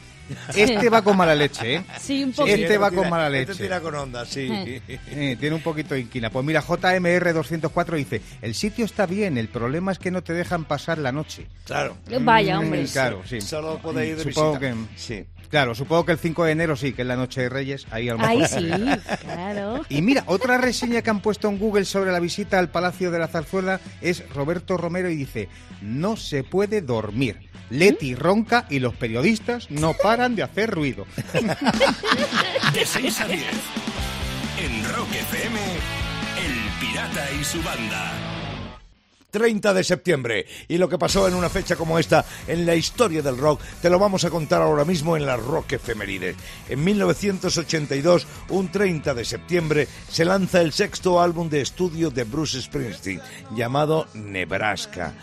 Este 0.55 0.89
va 0.89 1.01
con 1.01 1.17
mala 1.17 1.35
leche, 1.35 1.75
¿eh? 1.75 1.85
Sí, 1.99 2.23
un 2.23 2.31
poquito. 2.33 2.55
Este 2.57 2.77
va 2.77 2.91
con 2.91 3.09
mala 3.09 3.27
Este 3.37 3.51
leche. 3.53 3.63
tira 3.63 3.81
con 3.81 3.95
onda, 3.95 4.25
sí. 4.25 4.47
Eh, 4.51 5.37
tiene 5.39 5.55
un 5.55 5.61
poquito 5.61 5.93
de 5.95 6.01
inquina. 6.01 6.29
Pues 6.29 6.45
mira, 6.45 6.61
JMR204 6.61 7.95
dice, 7.95 8.21
el 8.41 8.55
sitio 8.55 8.85
está 8.85 9.05
bien, 9.05 9.37
el 9.37 9.47
problema 9.49 9.91
es 9.91 9.99
que 9.99 10.11
no 10.11 10.21
te 10.23 10.33
dejan 10.33 10.65
pasar 10.65 10.97
la 10.97 11.11
noche. 11.11 11.47
Claro. 11.65 11.97
Vaya, 12.21 12.57
Mm, 12.59 12.63
hombre. 12.63 12.85
Claro, 12.85 13.21
sí. 13.27 13.41
Solo 13.41 13.79
puede 13.79 14.07
ir 14.07 14.17
de 14.17 14.23
Supongo 14.23 14.59
visita. 14.59 14.73
que- 14.75 14.99
Sí. 14.99 15.25
Claro, 15.49 15.75
supongo 15.75 16.03
que 16.05 16.13
el 16.13 16.17
5 16.17 16.45
de 16.45 16.51
enero 16.53 16.75
sí, 16.75 16.93
que 16.93 17.03
es 17.03 17.07
la 17.07 17.15
noche 17.15 17.41
de 17.41 17.49
Reyes. 17.49 17.85
Ahí 17.91 18.09
a 18.09 18.13
lo 18.13 18.17
mejor 18.19 18.31
Ahí 18.41 18.47
sí. 18.47 18.71
sí, 18.71 19.15
claro. 19.21 19.85
Y 19.87 20.01
mira, 20.01 20.23
otra 20.25 20.57
reseña 20.57 21.03
que 21.03 21.11
han 21.11 21.21
puesto 21.21 21.47
en 21.47 21.59
Google 21.59 21.85
sobre 21.85 22.11
la 22.11 22.19
visita 22.19 22.57
al 22.57 22.69
Palacio 22.69 23.11
de 23.11 23.19
la 23.19 23.27
Zarzuela 23.27 23.79
es 24.01 24.27
Roberto 24.33 24.77
Romero 24.77 25.09
y 25.11 25.15
dice, 25.15 25.49
no 25.81 26.15
se 26.17 26.43
puede 26.43 26.81
dormir. 26.81 27.37
Leti 27.69 28.13
ronca 28.13 28.65
y 28.69 28.79
los 28.79 28.93
periodistas 28.95 29.69
no 29.71 29.93
paran 30.13 30.35
de 30.35 30.43
hacer 30.43 30.69
ruido. 30.69 31.07
De 32.73 32.85
6 32.85 33.21
a 33.21 33.27
10. 33.27 33.41
En 34.59 34.93
Rock 34.93 35.09
FM, 35.11 35.59
El 36.37 36.79
Pirata 36.79 37.31
y 37.31 37.43
su 37.43 37.59
banda. 37.63 38.11
30 39.31 39.73
de 39.73 39.83
septiembre. 39.83 40.45
Y 40.67 40.77
lo 40.77 40.87
que 40.87 40.99
pasó 40.99 41.27
en 41.27 41.33
una 41.33 41.49
fecha 41.49 41.75
como 41.75 41.97
esta 41.97 42.23
en 42.47 42.67
la 42.67 42.75
historia 42.75 43.23
del 43.23 43.39
rock, 43.39 43.59
te 43.81 43.89
lo 43.89 43.97
vamos 43.97 44.23
a 44.23 44.29
contar 44.29 44.61
ahora 44.61 44.85
mismo 44.85 45.17
en 45.17 45.25
la 45.25 45.35
Rock 45.35 45.73
Efemérides. 45.73 46.35
En 46.69 46.83
1982, 46.83 48.27
un 48.49 48.71
30 48.71 49.15
de 49.15 49.25
septiembre, 49.25 49.87
se 50.07 50.25
lanza 50.25 50.61
el 50.61 50.73
sexto 50.73 51.19
álbum 51.19 51.49
de 51.49 51.61
estudio 51.61 52.11
de 52.11 52.23
Bruce 52.23 52.61
Springsteen, 52.61 53.19
llamado 53.55 54.05
Nebraska. 54.13 55.15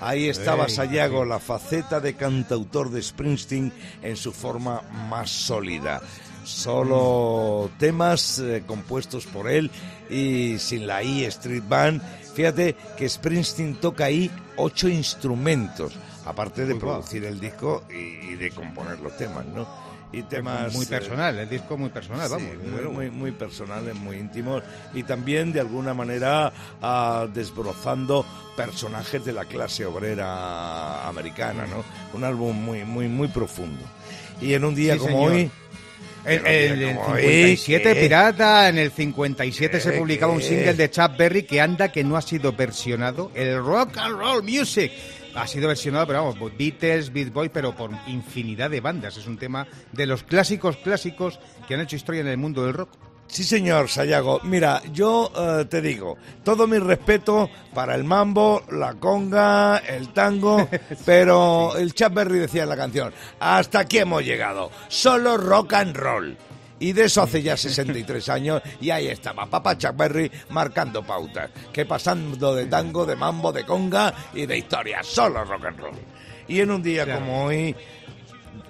Ahí 0.00 0.28
estaba 0.28 0.68
Sayago, 0.68 1.24
la 1.24 1.40
faceta 1.40 2.00
de 2.00 2.14
cantautor 2.14 2.90
de 2.90 3.02
Springsteen 3.02 3.72
en 4.02 4.16
su 4.16 4.32
forma 4.32 4.82
más 5.08 5.30
sólida. 5.30 6.00
Solo 6.44 7.70
temas 7.78 8.38
eh, 8.38 8.62
compuestos 8.66 9.26
por 9.26 9.50
él 9.50 9.70
y 10.08 10.58
sin 10.58 10.86
la 10.86 11.02
E 11.02 11.26
Street 11.26 11.64
Band. 11.68 12.00
Fíjate 12.34 12.76
que 12.96 13.08
Springsteen 13.08 13.74
toca 13.80 14.04
ahí 14.04 14.30
ocho 14.56 14.88
instrumentos, 14.88 15.92
aparte 16.24 16.64
de 16.64 16.76
producir 16.76 17.24
el 17.24 17.40
disco 17.40 17.84
y, 17.90 18.32
y 18.32 18.36
de 18.36 18.50
componer 18.50 19.00
los 19.00 19.16
temas, 19.16 19.44
¿no? 19.46 19.87
Y 20.10 20.22
temas 20.22 20.72
muy 20.74 20.86
eh, 20.86 20.88
personal, 20.88 21.38
el 21.38 21.48
disco 21.50 21.76
muy 21.76 21.90
personal, 21.90 22.26
Sí, 22.28 22.32
vamos. 22.34 22.50
muy, 22.64 22.82
muy, 22.92 23.10
muy 23.10 23.32
personales, 23.32 23.94
muy 23.94 24.16
íntimos 24.16 24.62
y 24.94 25.02
también 25.02 25.52
de 25.52 25.60
alguna 25.60 25.92
manera 25.92 26.50
ah, 26.80 27.26
desbrozando 27.32 28.24
personajes 28.56 29.22
de 29.24 29.32
la 29.34 29.44
clase 29.44 29.84
obrera 29.84 31.06
americana, 31.08 31.66
¿no? 31.66 31.84
Un 32.14 32.24
álbum 32.24 32.56
muy, 32.56 32.84
muy, 32.84 33.06
muy 33.08 33.28
profundo. 33.28 33.82
Y 34.40 34.54
en 34.54 34.64
un 34.64 34.74
día 34.74 34.94
Sí, 34.94 35.00
como 35.00 35.28
señor. 35.28 35.32
hoy, 35.32 35.50
En, 36.24 36.46
el 36.46 36.94
como 36.96 37.16
57 37.16 37.94
¿qué? 37.94 38.00
Pirata, 38.00 38.68
en 38.68 38.78
el 38.78 38.90
57 38.90 39.80
se 39.80 39.92
¿Qué? 39.92 39.98
publicaba 39.98 40.32
un 40.32 40.38
¿Qué? 40.40 40.44
single 40.48 40.74
de 40.74 40.90
Chuck 40.90 41.16
Berry 41.16 41.42
que 41.42 41.60
anda 41.60 41.92
que 41.92 42.02
no 42.02 42.16
ha 42.16 42.22
sido 42.22 42.52
versionado, 42.52 43.30
el 43.34 43.62
Rock 43.62 43.96
and 43.98 44.16
Roll 44.18 44.42
Music. 44.42 44.90
Ha 45.34 45.46
sido 45.46 45.68
versionado, 45.68 46.06
pero 46.06 46.24
vamos, 46.24 46.52
Beatles, 46.56 47.12
Beat 47.12 47.32
Boy, 47.32 47.48
pero 47.48 47.74
por 47.74 47.90
infinidad 48.06 48.70
de 48.70 48.80
bandas. 48.80 49.16
Es 49.16 49.26
un 49.26 49.38
tema 49.38 49.66
de 49.92 50.06
los 50.06 50.22
clásicos 50.22 50.76
clásicos 50.78 51.38
que 51.66 51.74
han 51.74 51.80
hecho 51.80 51.96
historia 51.96 52.20
en 52.20 52.28
el 52.28 52.38
mundo 52.38 52.64
del 52.64 52.74
rock. 52.74 52.90
Sí, 53.28 53.44
señor 53.44 53.88
Sayago. 53.88 54.40
Mira, 54.44 54.82
yo 54.92 55.30
eh, 55.36 55.66
te 55.66 55.82
digo, 55.82 56.16
todo 56.42 56.66
mi 56.66 56.78
respeto 56.78 57.50
para 57.74 57.94
el 57.94 58.02
mambo, 58.02 58.62
la 58.72 58.94
conga, 58.94 59.78
el 59.78 60.08
tango, 60.14 60.66
pero 61.04 61.76
el 61.76 61.92
Chuck 61.92 62.14
Berry 62.14 62.38
decía 62.38 62.62
en 62.62 62.70
la 62.70 62.76
canción, 62.76 63.12
hasta 63.38 63.80
aquí 63.80 63.98
hemos 63.98 64.24
llegado, 64.24 64.70
solo 64.88 65.36
rock 65.36 65.74
and 65.74 65.96
roll. 65.96 66.36
Y 66.80 66.92
de 66.92 67.04
eso 67.04 67.22
hace 67.22 67.42
ya 67.42 67.56
63 67.56 68.28
años 68.28 68.62
y 68.80 68.90
ahí 68.90 69.08
estaba 69.08 69.46
papá 69.46 69.76
Chuck 69.76 69.96
Berry 69.96 70.30
marcando 70.50 71.02
pautas, 71.04 71.50
que 71.72 71.84
pasando 71.84 72.54
de 72.54 72.66
tango, 72.66 73.04
de 73.04 73.16
mambo, 73.16 73.52
de 73.52 73.64
conga 73.64 74.14
y 74.34 74.46
de 74.46 74.58
historia, 74.58 75.02
solo 75.02 75.44
rock 75.44 75.64
and 75.66 75.78
roll. 75.80 75.96
Y 76.46 76.60
en 76.60 76.70
un 76.70 76.82
día 76.82 77.04
Claro. 77.04 77.20
como 77.20 77.44
hoy, 77.46 77.74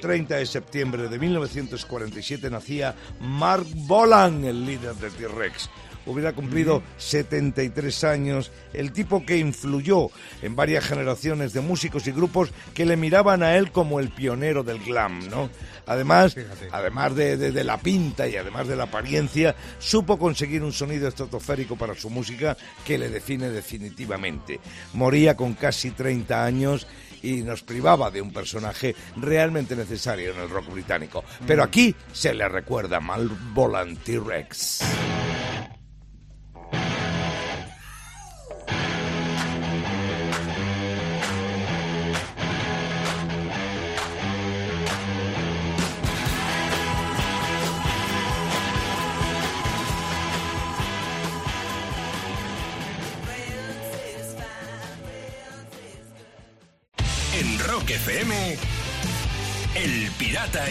30 0.00 0.36
de 0.36 0.46
septiembre 0.46 1.08
de 1.08 1.18
1947 1.18 2.50
nacía 2.50 2.94
Mark 3.20 3.66
Bolan, 3.74 4.44
el 4.44 4.64
líder 4.64 4.94
de 4.94 5.10
T-Rex. 5.10 5.68
Hubiera 6.08 6.32
cumplido 6.32 6.82
73 6.96 8.04
años, 8.04 8.50
el 8.72 8.92
tipo 8.92 9.24
que 9.24 9.36
influyó 9.38 10.08
en 10.42 10.56
varias 10.56 10.84
generaciones 10.84 11.52
de 11.52 11.60
músicos 11.60 12.06
y 12.06 12.12
grupos 12.12 12.50
que 12.74 12.84
le 12.86 12.96
miraban 12.96 13.42
a 13.42 13.56
él 13.56 13.70
como 13.70 14.00
el 14.00 14.08
pionero 14.08 14.62
del 14.64 14.78
glam, 14.80 15.28
¿no? 15.28 15.50
Además, 15.86 16.34
además 16.72 17.14
de, 17.14 17.36
de- 17.36 17.52
de 17.52 17.64
la 17.64 17.78
pinta 17.78 18.26
y 18.26 18.36
además 18.36 18.66
de 18.68 18.76
la 18.76 18.84
apariencia, 18.84 19.54
supo 19.78 20.18
conseguir 20.18 20.62
un 20.62 20.72
sonido 20.72 21.08
estratosférico 21.08 21.76
para 21.76 21.94
su 21.94 22.10
música 22.10 22.56
que 22.84 22.98
le 22.98 23.08
define 23.08 23.50
definitivamente. 23.50 24.60
Moría 24.94 25.36
con 25.36 25.54
casi 25.54 25.90
30 25.92 26.44
años 26.44 26.86
y 27.22 27.42
nos 27.42 27.62
privaba 27.62 28.10
de 28.10 28.20
un 28.22 28.32
personaje 28.32 28.94
realmente 29.16 29.74
necesario 29.76 30.32
en 30.32 30.40
el 30.40 30.48
rock 30.50 30.70
británico. 30.72 31.24
Pero 31.46 31.62
aquí 31.64 31.94
se 32.12 32.32
le 32.34 32.48
recuerda 32.48 33.00
Malvolant 33.00 33.98
T-Rex. 34.04 34.80
En 34.82 35.17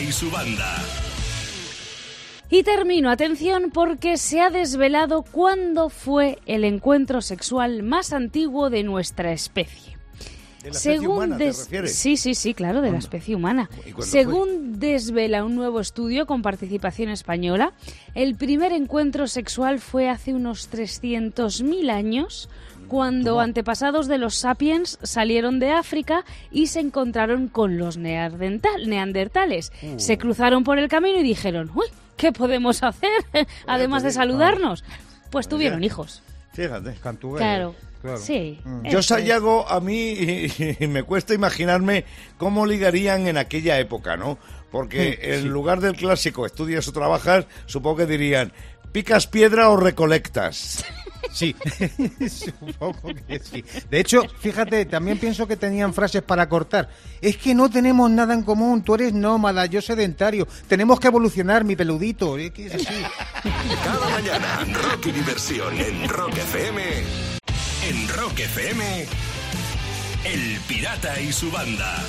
y 0.08 0.12
su 0.12 0.32
banda. 0.32 0.76
Y 2.50 2.64
termino, 2.64 3.10
atención, 3.10 3.72
porque 3.74 4.16
se 4.18 4.40
ha 4.40 4.50
desvelado 4.50 5.24
cuándo 5.24 5.90
fue 5.90 6.40
el 6.46 6.64
encuentro 6.64 7.22
sexual 7.22 7.84
más 7.84 8.14
antiguo 8.14 8.70
de 8.70 8.84
nuestra 8.84 9.34
especie. 9.34 9.98
¿De 10.64 10.70
la 10.72 10.78
especie 10.78 11.08
humana 11.08 11.38
des-? 11.38 11.70
Sí, 11.88 12.16
sí, 12.16 12.36
sí, 12.36 12.54
claro, 12.54 12.82
de 12.82 12.92
la 12.92 13.00
especie 13.00 13.36
humana. 13.36 13.70
¿Y 13.86 13.92
cuándo 13.92 14.04
Según 14.04 14.80
desvela 14.80 15.44
un 15.44 15.56
nuevo 15.56 15.82
estudio 15.82 16.26
con 16.26 16.42
participación 16.42 17.10
española, 17.10 17.74
el 18.16 18.36
primer 18.36 18.72
encuentro 18.72 19.28
sexual 19.28 19.80
fue 19.80 20.10
hace 20.10 20.34
unos 20.34 20.72
300.000 20.72 21.92
años, 21.92 22.50
cuando 22.88 23.40
antepasados 23.40 24.08
de 24.08 24.18
los 24.18 24.36
sapiens 24.36 24.98
salieron 25.04 25.60
de 25.60 25.72
África 25.72 26.24
y 26.52 26.68
se 26.68 26.80
encontraron 26.80 27.48
con 27.48 27.78
los 27.78 27.98
neandertal- 28.00 28.86
neandertales. 28.88 29.72
Uh. 29.82 30.00
Se 30.00 30.18
cruzaron 30.18 30.64
por 30.64 30.80
el 30.80 30.88
camino 30.88 31.20
y 31.20 31.24
dijeron, 31.24 31.70
uy, 31.76 31.88
¿qué 32.16 32.32
podemos 32.32 32.84
hacer? 32.84 33.10
Además 33.68 34.04
de 34.04 34.12
saludarnos. 34.12 34.84
Pues 35.32 35.48
tuvieron 35.48 35.84
hijos. 35.84 36.24
Fíjate. 36.54 36.94
Cantugueros, 37.04 37.40
Claro. 37.40 37.76
claro. 38.02 38.18
Sí. 38.18 38.60
Yo, 38.84 38.90
eso 38.90 39.00
es. 39.00 39.06
Sayago, 39.06 39.68
a 39.70 39.80
mí 39.82 40.12
y 40.80 40.88
me 40.88 41.04
cuesta 41.04 41.34
imaginarme 41.34 42.06
cómo 42.38 42.66
ligarían 42.66 43.28
en 43.28 43.38
aquella 43.38 43.78
época, 43.80 44.18
¿no? 44.18 44.38
Porque 44.72 45.20
en 45.22 45.50
lugar 45.50 45.80
del 45.82 45.96
clásico 45.96 46.46
estudias 46.46 46.88
o 46.88 46.94
trabajas, 46.94 47.46
supongo 47.68 47.98
que 47.98 48.06
dirían, 48.06 48.52
¿picas 48.92 49.28
piedra 49.28 49.70
o 49.70 49.78
recolectas? 49.78 50.84
Sí, 51.32 51.56
supongo 52.30 53.14
que 53.28 53.40
sí. 53.40 53.64
De 53.90 54.00
hecho, 54.00 54.24
fíjate, 54.40 54.86
también 54.86 55.18
pienso 55.20 55.48
que 55.48 55.58
tenían 55.58 55.94
frases 55.94 56.22
para 56.22 56.48
cortar. 56.50 56.90
Es 57.22 57.38
que 57.38 57.54
no 57.54 57.70
tenemos 57.70 58.10
nada 58.10 58.34
en 58.34 58.44
común. 58.44 58.84
Tú 58.84 58.96
eres 58.96 59.14
nómada, 59.14 59.66
yo 59.66 59.82
sedentario. 59.82 60.48
Tenemos 60.68 61.00
que 61.00 61.08
evolucionar, 61.08 61.64
mi 61.64 61.76
peludito. 61.76 62.38
Es 62.38 62.52
que 62.52 62.68
es 62.68 62.76
así. 62.76 63.04
Cada 63.84 64.10
mañana, 64.10 64.66
rock 64.82 65.08
y 65.08 65.12
diversión 65.12 65.78
en 65.80 66.10
Rock 66.10 66.38
FM. 66.38 66.84
En 67.90 68.08
Rock 68.10 68.40
FM, 68.40 69.06
El 70.26 70.60
Pirata 70.68 71.20
y 71.22 71.32
su 71.32 71.50
banda. 71.52 72.04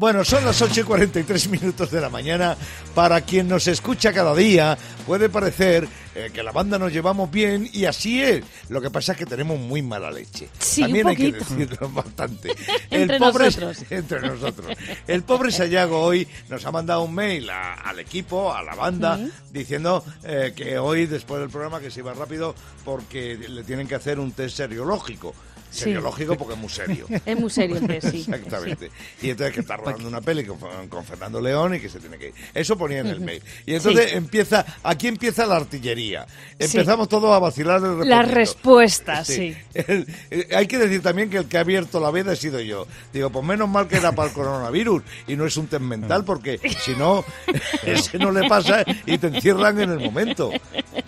Bueno, 0.00 0.24
son 0.24 0.46
las 0.46 0.62
8 0.62 0.80
y 0.80 0.84
43 0.84 1.48
minutos 1.50 1.90
de 1.90 2.00
la 2.00 2.08
mañana. 2.08 2.56
Para 2.94 3.20
quien 3.20 3.48
nos 3.48 3.66
escucha 3.68 4.14
cada 4.14 4.34
día, 4.34 4.78
puede 5.06 5.28
parecer 5.28 5.86
eh, 6.14 6.30
que 6.32 6.42
la 6.42 6.52
banda 6.52 6.78
nos 6.78 6.90
llevamos 6.90 7.30
bien 7.30 7.68
y 7.70 7.84
así 7.84 8.22
es. 8.22 8.42
Lo 8.70 8.80
que 8.80 8.88
pasa 8.88 9.12
es 9.12 9.18
que 9.18 9.26
tenemos 9.26 9.58
muy 9.60 9.82
mala 9.82 10.10
leche. 10.10 10.48
Sí, 10.58 10.80
También 10.80 11.04
un 11.04 11.10
hay 11.10 11.16
que 11.18 11.32
decirlo 11.32 11.88
bastante. 11.92 12.50
Entre 12.90 13.18
pobre, 13.18 13.44
nosotros. 13.44 13.76
Entre 13.90 14.20
nosotros. 14.22 14.74
El 15.06 15.22
pobre 15.22 15.52
Sayago 15.52 16.00
hoy 16.00 16.26
nos 16.48 16.64
ha 16.64 16.72
mandado 16.72 17.02
un 17.02 17.14
mail 17.14 17.50
a- 17.50 17.74
al 17.74 17.98
equipo, 18.00 18.54
a 18.54 18.62
la 18.62 18.74
banda, 18.74 19.20
diciendo 19.52 20.02
eh, 20.24 20.54
que 20.56 20.78
hoy, 20.78 21.04
después 21.04 21.42
del 21.42 21.50
programa, 21.50 21.78
que 21.78 21.90
se 21.90 22.00
iba 22.00 22.14
rápido 22.14 22.54
porque 22.86 23.36
le 23.36 23.64
tienen 23.64 23.86
que 23.86 23.96
hacer 23.96 24.18
un 24.18 24.32
test 24.32 24.56
seriológico. 24.56 25.34
Sí. 25.70 25.80
Seriológico 25.84 26.36
porque 26.36 26.54
es 26.54 26.60
muy 26.60 26.68
serio. 26.68 27.06
Es 27.26 27.38
muy 27.38 27.50
serio, 27.50 27.76
sí. 28.00 28.26
Exactamente. 28.28 28.90
Y 29.22 29.30
entonces 29.30 29.54
que 29.54 29.60
está 29.60 29.76
rodando 29.76 30.08
una 30.08 30.20
peli 30.20 30.44
con, 30.44 30.58
con 30.88 31.04
Fernando 31.04 31.40
León 31.40 31.74
y 31.76 31.80
que 31.80 31.88
se 31.88 32.00
tiene 32.00 32.18
que 32.18 32.28
ir. 32.28 32.34
Eso 32.54 32.76
ponía 32.76 33.00
en 33.00 33.06
el 33.06 33.20
mail. 33.20 33.42
Y 33.66 33.74
entonces 33.74 34.12
empieza, 34.14 34.64
aquí 34.82 35.06
empieza 35.06 35.46
la 35.46 35.56
artillería. 35.56 36.26
Empezamos 36.58 37.08
todos 37.08 37.32
a 37.34 37.38
vacilar 37.38 37.82
el 37.84 38.08
Las 38.08 38.28
respuestas, 38.30 39.26
sí. 39.26 39.56
El- 39.74 40.06
hay 40.54 40.66
que 40.66 40.78
decir 40.78 41.02
también 41.02 41.30
que 41.30 41.38
el 41.38 41.46
que 41.46 41.56
ha 41.58 41.60
abierto 41.60 42.00
la 42.00 42.10
veda 42.10 42.32
he 42.32 42.36
sido 42.36 42.60
yo. 42.60 42.86
Digo, 43.12 43.30
pues 43.30 43.44
menos 43.44 43.68
mal 43.68 43.86
que 43.86 43.96
era 43.96 44.12
para 44.12 44.28
el 44.28 44.34
coronavirus 44.34 45.02
y 45.28 45.36
no 45.36 45.46
es 45.46 45.56
un 45.56 45.66
test 45.68 45.82
mental 45.82 46.24
porque 46.24 46.58
si 46.80 46.92
no, 46.96 47.24
ese 47.84 48.18
no 48.18 48.32
le 48.32 48.48
pasa 48.48 48.84
y 49.06 49.18
te 49.18 49.28
encierran 49.28 49.80
en 49.80 49.90
el 49.90 50.00
momento. 50.00 50.50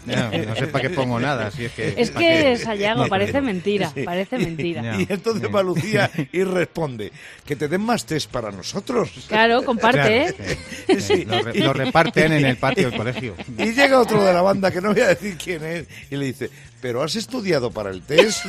No, 0.06 0.14
no 0.48 0.56
sé 0.56 0.66
para 0.66 0.88
qué 0.88 0.90
pongo 0.94 1.20
nada. 1.20 1.50
Si 1.50 1.64
es 1.66 1.72
que, 1.72 1.94
Es 1.96 2.10
que 2.10 2.56
Sayago 2.56 3.06
parece 3.08 3.40
mentira, 3.40 3.90
Sí. 3.94 4.02
parece 4.02 4.38
mentira. 4.38 4.96
Y 5.00 5.06
entonces 5.08 5.48
va 5.54 5.62
Lucía 5.62 6.10
y 6.32 6.42
responde, 6.44 7.12
que 7.44 7.56
te 7.56 7.68
den 7.68 7.80
más 7.82 8.04
test 8.04 8.30
para 8.30 8.50
nosotros. 8.50 9.10
Claro, 9.28 9.64
comparte, 9.64 10.28
¿eh? 10.28 10.34
Claro, 10.34 10.52
Sí. 11.00 11.16
sí. 11.16 11.24
Lo, 11.24 11.42
re- 11.42 11.54
lo 11.60 11.72
reparten 11.72 12.32
en 12.32 12.44
el 12.46 12.56
patio 12.56 12.90
del 12.90 12.98
colegio. 12.98 13.34
Y 13.58 13.72
llega 13.72 14.00
otro 14.00 14.22
de 14.24 14.32
la 14.32 14.42
banda, 14.42 14.70
que 14.70 14.80
no 14.80 14.92
voy 14.92 15.02
a 15.02 15.08
decir 15.08 15.36
quién 15.42 15.64
es, 15.64 15.86
y 16.10 16.16
le 16.16 16.26
dice, 16.26 16.50
¿pero 16.80 17.02
has 17.02 17.14
estudiado 17.16 17.70
para 17.70 17.90
el 17.90 18.02
test? 18.02 18.44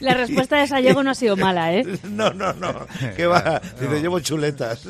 La 0.00 0.14
respuesta 0.14 0.58
de 0.60 0.66
Sayago 0.68 1.02
no 1.02 1.10
ha 1.10 1.14
sido 1.14 1.36
mala, 1.36 1.72
¿eh? 1.74 1.84
No, 2.04 2.30
no, 2.32 2.52
no, 2.54 2.86
que 3.16 3.26
va, 3.26 3.60
dice, 3.80 4.00
llevo 4.00 4.20
chuletas. 4.20 4.82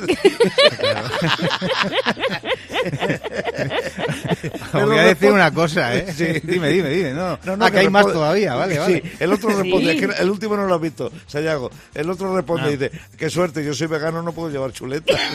Os 4.73 4.87
voy 4.87 4.99
a 4.99 5.03
decir 5.05 5.31
una 5.33 5.53
cosa, 5.53 5.95
¿eh? 5.97 6.07
Sí. 6.17 6.27
Dime, 6.43 6.69
dime, 6.71 6.91
dime. 6.91 7.13
No, 7.13 7.39
No, 7.45 7.57
no, 7.57 7.65
ah, 7.65 7.71
que 7.71 7.79
hay 7.81 7.89
más 7.91 8.07
todavía, 8.07 8.55
vale, 8.55 8.79
Sí, 8.87 9.03
el 9.19 9.33
otro 9.33 9.51
responde, 9.51 9.93
Sí. 9.93 9.99
es 9.99 10.07
que 10.17 10.23
el 10.23 10.31
último 10.31 10.57
no 10.57 10.67
lo 10.67 10.75
has 10.75 10.81
visto, 10.81 11.11
Sayago. 11.27 11.71
El 11.95 12.09
otro 12.11 12.35
responde 12.35 12.69
Ah. 12.69 12.71
y 12.71 12.77
dice, 12.77 12.91
qué 13.17 13.29
suerte, 13.31 13.65
yo 13.65 13.75
soy 13.75 13.87
vegano, 13.89 14.23
no 14.23 14.33
puedo 14.33 14.51
llevar 14.51 14.73
chuletas. 14.73 15.19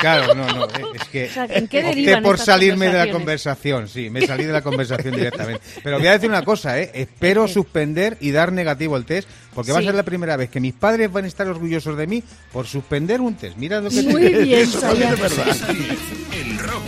Claro, 0.00 0.34
no, 0.34 0.46
no, 0.46 0.64
eh, 0.64 0.68
es 0.94 1.04
que 1.08 1.24
O 1.26 1.28
sea, 1.30 1.44
¿en 1.44 1.68
qué 1.68 1.84
opté 1.84 2.22
por 2.22 2.38
salirme 2.38 2.86
de 2.86 2.94
la 3.04 3.10
conversación, 3.12 3.86
sí, 3.86 4.08
me 4.08 4.26
salí 4.26 4.44
de 4.46 4.52
la 4.54 4.62
conversación 4.62 5.14
directamente. 5.14 5.60
Pero 5.84 5.98
voy 5.98 6.06
a 6.06 6.12
decir 6.12 6.30
una 6.30 6.42
cosa, 6.42 6.80
¿eh? 6.80 6.90
Espero 6.94 7.46
suspender 7.46 8.16
y 8.18 8.30
dar 8.30 8.50
negativo 8.50 8.96
el 8.96 9.04
test, 9.04 9.28
porque 9.54 9.72
va 9.72 9.80
a 9.80 9.82
ser 9.82 9.94
la 9.94 10.02
primera 10.02 10.38
vez 10.38 10.48
que 10.48 10.58
mis 10.58 10.72
padres 10.72 11.12
van 11.12 11.26
a 11.26 11.28
estar 11.28 11.46
orgullosos 11.48 11.98
de 11.98 12.06
mí 12.06 12.24
por 12.50 12.66
suspender 12.66 13.20
un 13.20 13.34
test. 13.34 13.58
Mira 13.58 13.82
lo 13.82 13.90
que 13.90 13.96
te 14.02 14.08
Muy 14.08 14.22
digo. 14.22 14.40
bien, 14.40 14.60
Eso 14.60 14.80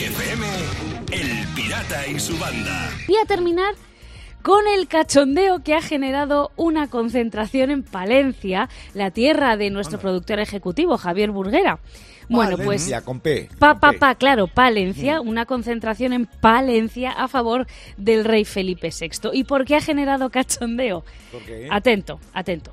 FM, 0.03 0.45
El 1.13 1.47
Pirata 1.55 2.09
y 2.09 2.19
su 2.19 2.37
banda. 2.37 2.91
Y 3.07 3.15
a 3.17 3.25
terminar 3.25 3.75
con 4.43 4.67
el 4.67 4.89
cachondeo 4.89 5.63
que 5.63 5.75
ha 5.75 5.81
generado 5.81 6.51
una 6.57 6.91
concentración 6.91 7.71
en 7.71 7.85
Palencia, 7.85 8.69
la 8.95 9.13
tierra 9.13 9.57
de 9.57 9.71
nuestro 9.71 10.01
productor 10.01 10.41
ejecutivo, 10.41 10.99
Javier 10.99 11.31
Burguera. 11.31 11.79
Bueno, 12.29 12.57
pues 12.57 12.67
Valencia, 12.67 13.03
con 13.03 13.21
P. 13.21 13.49
Pa, 13.61 13.73
con 13.75 13.81
pa, 13.81 13.93
P. 13.93 13.99
pa, 13.99 14.15
claro, 14.17 14.49
Palencia, 14.49 15.21
una 15.21 15.47
concentración 15.47 16.13
en 16.13 16.27
Palencia 16.27 17.13
a 17.13 17.29
favor 17.29 17.69
del 17.97 18.25
rey 18.25 18.45
Felipe 18.45 18.91
VI. 18.91 19.31
¿Y 19.33 19.45
por 19.45 19.65
qué 19.65 19.77
ha 19.77 19.81
generado 19.81 20.31
cachondeo? 20.31 21.05
¿Por 21.31 21.43
qué? 21.43 21.69
Atento, 21.71 22.19
atento. 22.33 22.73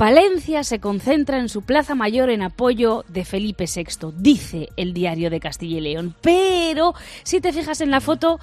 Palencia 0.00 0.64
se 0.64 0.80
concentra 0.80 1.38
en 1.38 1.50
su 1.50 1.60
plaza 1.60 1.94
mayor 1.94 2.30
en 2.30 2.40
apoyo 2.40 3.04
de 3.08 3.26
Felipe 3.26 3.66
VI, 3.66 4.12
dice 4.16 4.70
el 4.78 4.94
diario 4.94 5.28
de 5.28 5.40
Castilla 5.40 5.76
y 5.76 5.82
León. 5.82 6.14
Pero, 6.22 6.94
si 7.22 7.42
te 7.42 7.52
fijas 7.52 7.82
en 7.82 7.90
la 7.90 8.00
foto, 8.00 8.40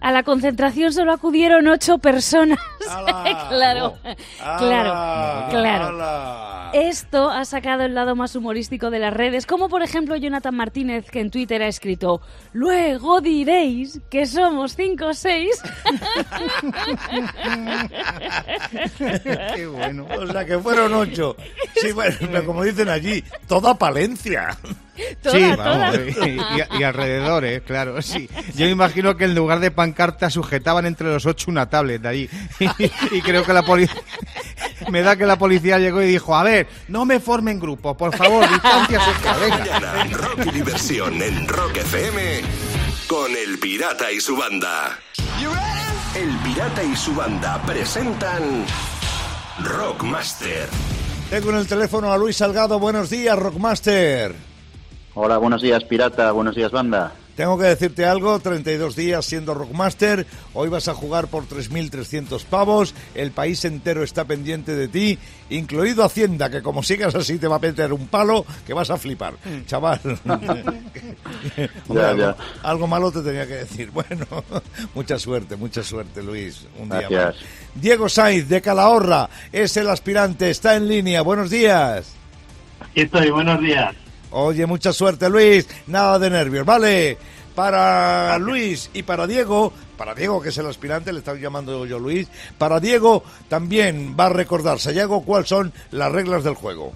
a 0.00 0.12
la 0.12 0.22
concentración 0.22 0.92
solo 0.92 1.12
acudieron 1.12 1.66
ocho 1.68 1.98
personas. 1.98 2.58
Claro, 3.48 3.96
claro, 4.58 5.48
claro. 5.48 6.70
Esto 6.74 7.30
ha 7.30 7.44
sacado 7.44 7.84
el 7.84 7.94
lado 7.94 8.16
más 8.16 8.34
humorístico 8.36 8.90
de 8.90 8.98
las 8.98 9.14
redes, 9.14 9.46
como 9.46 9.68
por 9.68 9.82
ejemplo 9.82 10.16
Jonathan 10.16 10.54
Martínez, 10.54 11.10
que 11.10 11.20
en 11.20 11.30
Twitter 11.30 11.62
ha 11.62 11.68
escrito: 11.68 12.20
Luego 12.52 13.20
diréis 13.20 14.00
que 14.10 14.26
somos 14.26 14.74
cinco 14.76 15.06
o 15.06 15.14
seis. 15.14 15.60
Qué 19.54 19.66
bueno. 19.66 20.06
O 20.18 20.26
sea, 20.26 20.44
que 20.44 20.58
fueron 20.58 20.92
ocho. 20.94 21.36
Sí, 21.76 21.92
bueno, 21.92 22.16
pero 22.20 22.44
como 22.44 22.64
dicen 22.64 22.88
allí, 22.88 23.22
toda 23.46 23.74
Palencia. 23.74 24.56
Toda, 25.22 25.34
sí, 25.34 25.56
toda. 25.56 25.76
vamos, 25.90 25.98
y, 26.26 26.30
y- 26.30 26.78
y 26.78 26.82
alrededores, 26.84 27.62
claro, 27.62 28.00
sí. 28.02 28.28
Yo 28.54 28.66
me 28.66 28.70
imagino 28.72 29.16
que 29.16 29.24
en 29.24 29.34
lugar 29.34 29.58
de 29.60 29.70
pancarta 29.70 30.30
sujetaban 30.30 30.86
entre 30.86 31.08
los 31.08 31.26
ocho 31.26 31.50
una 31.50 31.68
tablet 31.68 32.00
de 32.02 32.08
ahí. 32.08 32.30
Y, 33.10 33.20
creo 33.22 33.44
que 33.44 33.52
la 33.52 33.62
policía... 33.62 33.94
Me 34.90 35.02
da 35.02 35.16
que 35.16 35.24
la 35.24 35.38
policía 35.38 35.78
llegó 35.78 36.02
y 36.02 36.06
dijo, 36.06 36.36
a 36.36 36.42
ver, 36.42 36.66
no 36.88 37.04
me 37.04 37.18
formen 37.20 37.58
grupos, 37.58 37.96
por 37.96 38.14
favor, 38.16 38.46
distancia 38.48 39.00
social, 39.00 39.36
venga. 39.40 39.58
Mañana, 39.58 40.04
rock 40.12 40.46
y 40.46 40.50
diversión 40.50 41.22
en 41.22 41.48
Rock 41.48 41.76
FM 41.78 42.40
con 43.06 43.30
El 43.34 43.58
Pirata 43.58 44.10
y 44.12 44.20
su 44.20 44.36
banda. 44.36 44.98
El 46.14 46.36
Pirata 46.38 46.82
y 46.84 46.94
su 46.96 47.14
banda 47.14 47.62
presentan 47.62 48.64
Rockmaster. 49.60 50.68
Tengo 51.30 51.50
en 51.50 51.56
el 51.56 51.66
teléfono 51.66 52.12
a 52.12 52.18
Luis 52.18 52.36
Salgado. 52.36 52.78
Buenos 52.78 53.08
días, 53.10 53.38
Rockmaster. 53.38 54.34
Hola, 55.14 55.38
buenos 55.38 55.62
días, 55.62 55.84
pirata. 55.84 56.32
Buenos 56.32 56.56
días, 56.56 56.72
banda. 56.72 57.12
Tengo 57.36 57.58
que 57.58 57.64
decirte 57.64 58.04
algo, 58.06 58.38
32 58.38 58.94
días 58.94 59.24
siendo 59.24 59.54
Rockmaster, 59.54 60.24
hoy 60.52 60.68
vas 60.68 60.86
a 60.86 60.94
jugar 60.94 61.26
por 61.26 61.48
3.300 61.48 62.44
pavos, 62.44 62.94
el 63.16 63.32
país 63.32 63.64
entero 63.64 64.04
está 64.04 64.24
pendiente 64.24 64.76
de 64.76 64.86
ti, 64.86 65.18
incluido 65.50 66.04
Hacienda, 66.04 66.48
que 66.48 66.62
como 66.62 66.84
sigas 66.84 67.12
así 67.16 67.38
te 67.38 67.48
va 67.48 67.56
a 67.56 67.58
meter 67.58 67.92
un 67.92 68.06
palo 68.06 68.46
que 68.64 68.72
vas 68.72 68.88
a 68.90 68.96
flipar, 68.98 69.34
Mm. 69.44 69.64
chaval. 69.66 70.00
Hombre, 70.24 71.70
Ya, 71.88 72.08
algo, 72.10 72.22
ya. 72.22 72.36
algo 72.62 72.86
malo 72.86 73.10
te 73.10 73.20
tenía 73.22 73.46
que 73.48 73.54
decir. 73.54 73.90
Bueno, 73.94 74.26
mucha 74.94 75.18
suerte, 75.18 75.56
mucha 75.56 75.82
suerte, 75.82 76.22
Luis. 76.22 76.66
Un 76.78 76.88
día 76.88 77.08
Gracias. 77.08 77.24
más. 77.34 77.44
Diego 77.74 78.08
Sainz, 78.08 78.48
de 78.48 78.62
Calahorra, 78.62 79.28
es 79.52 79.76
el 79.76 79.90
aspirante, 79.90 80.50
está 80.50 80.76
en 80.76 80.86
línea. 80.86 81.22
Buenos 81.22 81.50
días. 81.50 82.12
Aquí 82.78 83.00
estoy, 83.00 83.30
buenos 83.30 83.60
días. 83.60 83.92
Oye, 84.36 84.66
mucha 84.66 84.92
suerte, 84.92 85.30
Luis. 85.30 85.68
Nada 85.86 86.18
de 86.18 86.28
nervios, 86.28 86.66
¿vale? 86.66 87.16
Para 87.54 88.36
Luis 88.38 88.90
y 88.92 89.04
para 89.04 89.28
Diego, 89.28 89.72
para 89.96 90.12
Diego, 90.12 90.42
que 90.42 90.48
es 90.48 90.58
el 90.58 90.66
aspirante, 90.66 91.12
le 91.12 91.20
estaba 91.20 91.38
llamando 91.38 91.86
yo 91.86 92.00
Luis, 92.00 92.26
para 92.58 92.80
Diego 92.80 93.22
también 93.48 94.16
va 94.18 94.26
a 94.26 94.30
recordar, 94.30 94.80
Sayago, 94.80 95.22
cuáles 95.22 95.48
son 95.48 95.72
las 95.92 96.10
reglas 96.10 96.42
del 96.42 96.54
juego. 96.54 96.92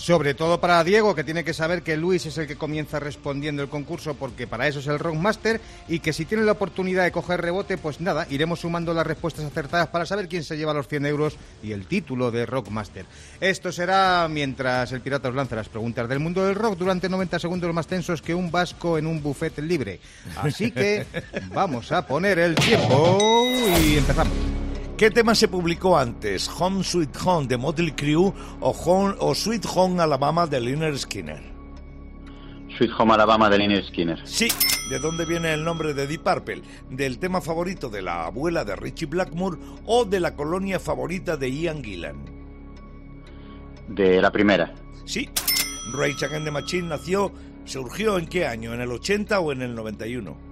Sobre 0.00 0.32
todo 0.32 0.62
para 0.62 0.82
Diego, 0.82 1.14
que 1.14 1.24
tiene 1.24 1.44
que 1.44 1.52
saber 1.52 1.82
que 1.82 1.98
Luis 1.98 2.24
es 2.24 2.38
el 2.38 2.46
que 2.46 2.56
comienza 2.56 2.98
respondiendo 2.98 3.62
el 3.62 3.68
concurso, 3.68 4.14
porque 4.14 4.46
para 4.46 4.66
eso 4.66 4.78
es 4.78 4.86
el 4.86 4.98
Rockmaster, 4.98 5.60
y 5.88 5.98
que 5.98 6.14
si 6.14 6.24
tiene 6.24 6.42
la 6.42 6.52
oportunidad 6.52 7.04
de 7.04 7.12
coger 7.12 7.42
rebote, 7.42 7.76
pues 7.76 8.00
nada, 8.00 8.26
iremos 8.30 8.60
sumando 8.60 8.94
las 8.94 9.06
respuestas 9.06 9.44
acertadas 9.44 9.88
para 9.88 10.06
saber 10.06 10.26
quién 10.26 10.42
se 10.42 10.56
lleva 10.56 10.72
los 10.72 10.88
100 10.88 11.04
euros 11.04 11.36
y 11.62 11.72
el 11.72 11.86
título 11.86 12.30
de 12.30 12.46
Rockmaster. 12.46 13.04
Esto 13.42 13.70
será 13.72 14.26
mientras 14.30 14.90
el 14.92 15.02
pirata 15.02 15.28
os 15.28 15.34
lanza 15.34 15.54
las 15.54 15.68
preguntas 15.68 16.08
del 16.08 16.18
mundo 16.18 16.46
del 16.46 16.54
rock 16.54 16.78
durante 16.78 17.10
90 17.10 17.38
segundos 17.38 17.74
más 17.74 17.86
tensos 17.86 18.22
que 18.22 18.34
un 18.34 18.50
vasco 18.50 18.96
en 18.96 19.06
un 19.06 19.22
buffet 19.22 19.58
libre. 19.58 20.00
Así 20.36 20.70
que 20.70 21.04
vamos 21.52 21.92
a 21.92 22.06
poner 22.06 22.38
el 22.38 22.54
tiempo 22.54 23.46
y 23.84 23.98
empezamos. 23.98 24.49
¿Qué 25.00 25.10
tema 25.10 25.34
se 25.34 25.48
publicó 25.48 25.96
antes? 25.96 26.46
¿Home 26.58 26.84
Sweet 26.84 27.16
Home 27.24 27.46
de 27.46 27.56
Motley 27.56 27.92
Crue 27.92 28.34
o, 28.60 28.70
Home- 28.84 29.16
o 29.18 29.34
Sweet 29.34 29.64
Home 29.74 30.02
Alabama 30.02 30.46
de 30.46 30.60
Lynyrd 30.60 30.98
Skinner? 30.98 31.40
Sweet 32.76 32.90
Home 32.98 33.14
Alabama 33.14 33.48
de 33.48 33.56
Lynyrd 33.56 33.86
Skinner. 33.86 34.20
Sí, 34.28 34.48
¿de 34.90 34.98
dónde 34.98 35.24
viene 35.24 35.54
el 35.54 35.64
nombre 35.64 35.94
de 35.94 36.06
Deep 36.06 36.22
Purple? 36.22 36.60
¿Del 36.90 37.18
tema 37.18 37.40
favorito 37.40 37.88
de 37.88 38.02
la 38.02 38.26
abuela 38.26 38.62
de 38.66 38.76
Richie 38.76 39.06
Blackmore 39.06 39.56
o 39.86 40.04
de 40.04 40.20
la 40.20 40.36
colonia 40.36 40.78
favorita 40.78 41.38
de 41.38 41.50
Ian 41.50 41.82
Gillan? 41.82 42.16
De 43.88 44.20
la 44.20 44.30
primera. 44.30 44.74
Sí, 45.06 45.30
Rage 45.94 46.26
Against 46.26 46.44
the 46.44 46.50
Machine 46.50 46.88
nació, 46.88 47.32
surgió 47.64 48.18
en 48.18 48.26
qué 48.26 48.46
año, 48.46 48.74
en 48.74 48.82
el 48.82 48.92
80 48.92 49.40
o 49.40 49.50
en 49.52 49.62
el 49.62 49.74
91? 49.74 50.49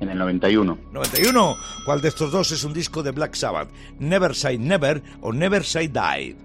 En 0.00 0.10
el 0.10 0.18
91. 0.18 0.78
91. 0.92 1.56
¿Cuál 1.84 2.00
de 2.00 2.08
estos 2.08 2.30
dos 2.30 2.52
es 2.52 2.64
un 2.64 2.74
disco 2.74 3.02
de 3.02 3.12
Black 3.12 3.34
Sabbath? 3.34 3.70
Never 3.98 4.34
Say 4.34 4.58
Never 4.58 5.02
o 5.20 5.32
Never 5.32 5.64
Say 5.64 5.88
Die. 5.88 6.36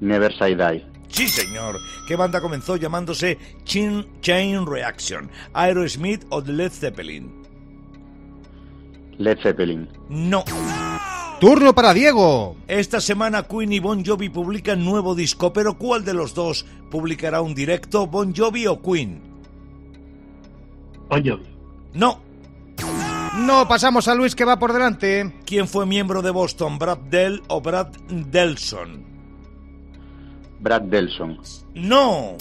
Never 0.00 0.36
Say 0.36 0.54
Die. 0.54 0.84
Sí, 1.08 1.28
señor. 1.28 1.76
¿Qué 2.06 2.16
banda 2.16 2.40
comenzó 2.40 2.76
llamándose 2.76 3.38
Chain, 3.64 4.06
Chain 4.20 4.66
Reaction? 4.66 5.30
¿Aerosmith 5.54 6.26
o 6.30 6.42
The 6.42 6.52
Led 6.52 6.72
Zeppelin? 6.72 7.32
Led 9.18 9.38
Zeppelin. 9.42 9.88
No. 10.08 10.44
Turno 11.40 11.74
para 11.74 11.94
Diego. 11.94 12.56
Esta 12.66 13.00
semana 13.00 13.44
Queen 13.44 13.72
y 13.72 13.78
Bon 13.78 14.04
Jovi 14.04 14.28
publican 14.28 14.84
nuevo 14.84 15.14
disco, 15.14 15.52
pero 15.52 15.78
¿cuál 15.78 16.04
de 16.04 16.14
los 16.14 16.34
dos 16.34 16.66
publicará 16.90 17.40
un 17.40 17.54
directo, 17.54 18.06
Bon 18.06 18.34
Jovi 18.34 18.66
o 18.66 18.82
Queen? 18.82 19.22
Bon 21.08 21.24
Jovi. 21.24 21.57
No. 21.94 22.20
No, 23.38 23.68
pasamos 23.68 24.08
a 24.08 24.14
Luis 24.14 24.34
que 24.34 24.44
va 24.44 24.58
por 24.58 24.72
delante. 24.72 25.34
¿Quién 25.46 25.68
fue 25.68 25.86
miembro 25.86 26.22
de 26.22 26.30
Boston, 26.30 26.78
Brad 26.78 26.98
Dell 27.10 27.42
o 27.48 27.60
Brad 27.60 27.88
Delson? 28.08 29.04
Brad 30.60 30.82
Delson. 30.82 31.38
No. 31.74 32.36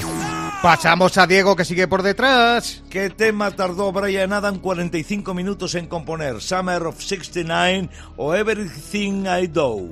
Pasamos 0.62 1.18
a 1.20 1.28
Diego 1.28 1.56
que 1.56 1.66
sigue 1.66 1.88
por 1.88 2.02
detrás. 2.02 2.84
¿Qué 2.90 3.12
tema 3.12 3.52
tardó 3.52 3.92
Brian 3.92 4.34
Adam 4.34 4.58
45 4.58 5.34
minutos 5.36 5.76
en 5.76 5.86
componer? 5.88 6.42
¿Summer 6.42 6.84
of 6.84 7.00
69 7.00 7.90
o 8.16 8.34
Everything 8.34 9.26
I 9.26 9.48
Do? 9.48 9.90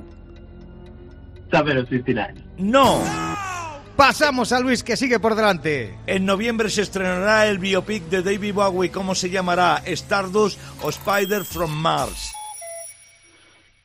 Summer 1.51 1.77
of 1.77 1.89
69. 1.89 2.33
No. 2.57 2.99
Pasamos 3.95 4.51
a 4.51 4.59
Luis 4.59 4.83
que 4.83 4.97
sigue 4.97 5.19
por 5.19 5.35
delante. 5.35 5.97
En 6.05 6.25
noviembre 6.25 6.69
se 6.69 6.81
estrenará 6.81 7.47
el 7.47 7.59
biopic 7.59 8.03
de 8.03 8.21
David 8.21 8.53
Bowie. 8.53 8.91
¿Cómo 8.91 9.15
se 9.15 9.29
llamará? 9.29 9.81
¿Stardust 9.85 10.59
o 10.81 10.89
Spider 10.89 11.45
from 11.45 11.71
Mars? 11.71 12.33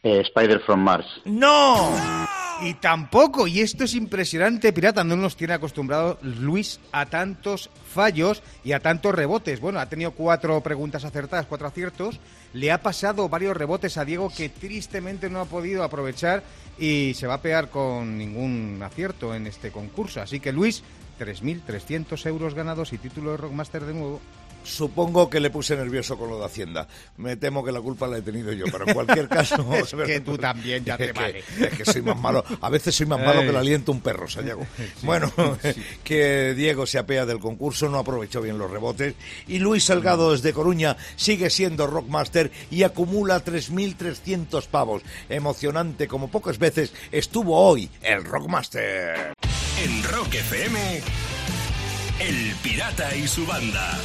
Eh, 0.03 0.21
Spider 0.23 0.61
from 0.61 0.81
Mars. 0.81 1.07
¡No! 1.25 2.29
Y 2.63 2.75
tampoco, 2.75 3.47
y 3.47 3.61
esto 3.61 3.85
es 3.85 3.95
impresionante, 3.95 4.75
Pirata, 4.75 5.03
no 5.03 5.17
nos 5.17 5.35
tiene 5.35 5.55
acostumbrado 5.55 6.19
Luis 6.21 6.79
a 6.93 7.07
tantos 7.07 7.71
fallos 7.91 8.43
y 8.63 8.73
a 8.73 8.81
tantos 8.81 9.15
rebotes. 9.15 9.61
Bueno, 9.61 9.81
ha 9.81 9.89
tenido 9.89 10.11
cuatro 10.11 10.61
preguntas 10.61 11.07
acertadas, 11.07 11.47
cuatro 11.47 11.67
aciertos. 11.69 12.21
Le 12.53 12.71
ha 12.71 12.83
pasado 12.83 13.31
varios 13.31 13.57
rebotes 13.57 13.97
a 13.97 14.05
Diego 14.05 14.31
que 14.37 14.51
tristemente 14.51 15.31
no 15.31 15.41
ha 15.41 15.47
podido 15.47 15.83
aprovechar 15.83 16.43
y 16.79 17.15
se 17.15 17.27
va 17.27 17.35
a 17.35 17.43
pegar 17.43 17.71
con 17.71 18.19
ningún 18.19 18.79
acierto 18.83 19.35
en 19.35 19.47
este 19.47 19.71
concurso. 19.71 20.21
Así 20.21 20.39
que 20.39 20.53
Luis, 20.53 20.83
3.300 21.19 22.27
euros 22.27 22.55
ganados 22.55 22.93
y 22.93 22.99
título 22.99 23.31
de 23.31 23.37
Rockmaster 23.39 23.87
de 23.87 23.95
nuevo. 23.95 24.21
Supongo 24.63 25.29
que 25.31 25.41
le 25.41 25.51
puse 25.51 25.77
nervioso 25.77 26.17
con 26.17 26.31
lo 26.31 26.39
de 26.39 26.45
Hacienda. 26.45 26.87
Me 27.17 27.37
temo 27.37 27.65
que 27.65 27.73
la 27.73 27.81
culpa 27.81 28.07
la 28.07 28.19
he 28.19 28.23
tenido 28.23 28.53
yo, 28.53 28.67
pero 28.71 28.87
en 28.87 28.95
cualquier 28.95 29.29
caso... 29.29 29.57
Es 29.81 29.95
que 30.07 30.21
tú 30.21 30.39
también 30.39 30.85
ya 30.85 30.97
te 30.97 31.07
que, 31.07 31.13
vale. 31.13 31.39
es 31.39 31.77
que 31.77 31.85
soy 31.85 32.03
más 32.03 32.19
malo. 32.19 32.45
A 32.61 32.71
veces 32.71 32.95
soy 32.95 33.07
más 33.07 33.21
malo 33.21 33.41
que 33.41 33.49
el 33.49 33.57
aliento 33.57 33.93
un 33.93 34.01
perro, 34.01 34.29
Sayago. 34.29 34.67
Bueno, 35.03 35.33
que 36.05 36.55
Diego 36.55 36.87
se 36.87 36.99
apea 36.99 37.27
del 37.27 37.39
concurso, 37.39 37.89
no 37.89 37.99
aprovechó 37.99 38.41
bien 38.41 38.59
los 38.59 38.71
rebotes. 38.71 39.15
Y 39.49 39.59
Luis 39.59 39.85
Salgado 39.85 40.33
desde 40.33 40.53
Coruña 40.53 40.97
sigue 41.17 41.51
siendo 41.51 41.87
Rockmaster 41.87 42.51
y 42.71 42.83
acumula 42.83 43.45
3.300 43.45 44.67
pavos. 44.67 45.03
Emocionante 45.29 46.07
como 46.07 46.29
pocas 46.29 46.59
veces 46.59 46.93
estuvo 47.11 47.57
hoy 47.59 47.91
el 48.03 48.25
Rockmaster. 48.25 49.35
En 49.83 50.03
Rock 50.05 50.35
FM, 50.35 51.01
El 52.21 52.55
Pirata 52.63 53.15
y 53.17 53.27
su 53.27 53.47
banda. 53.47 53.99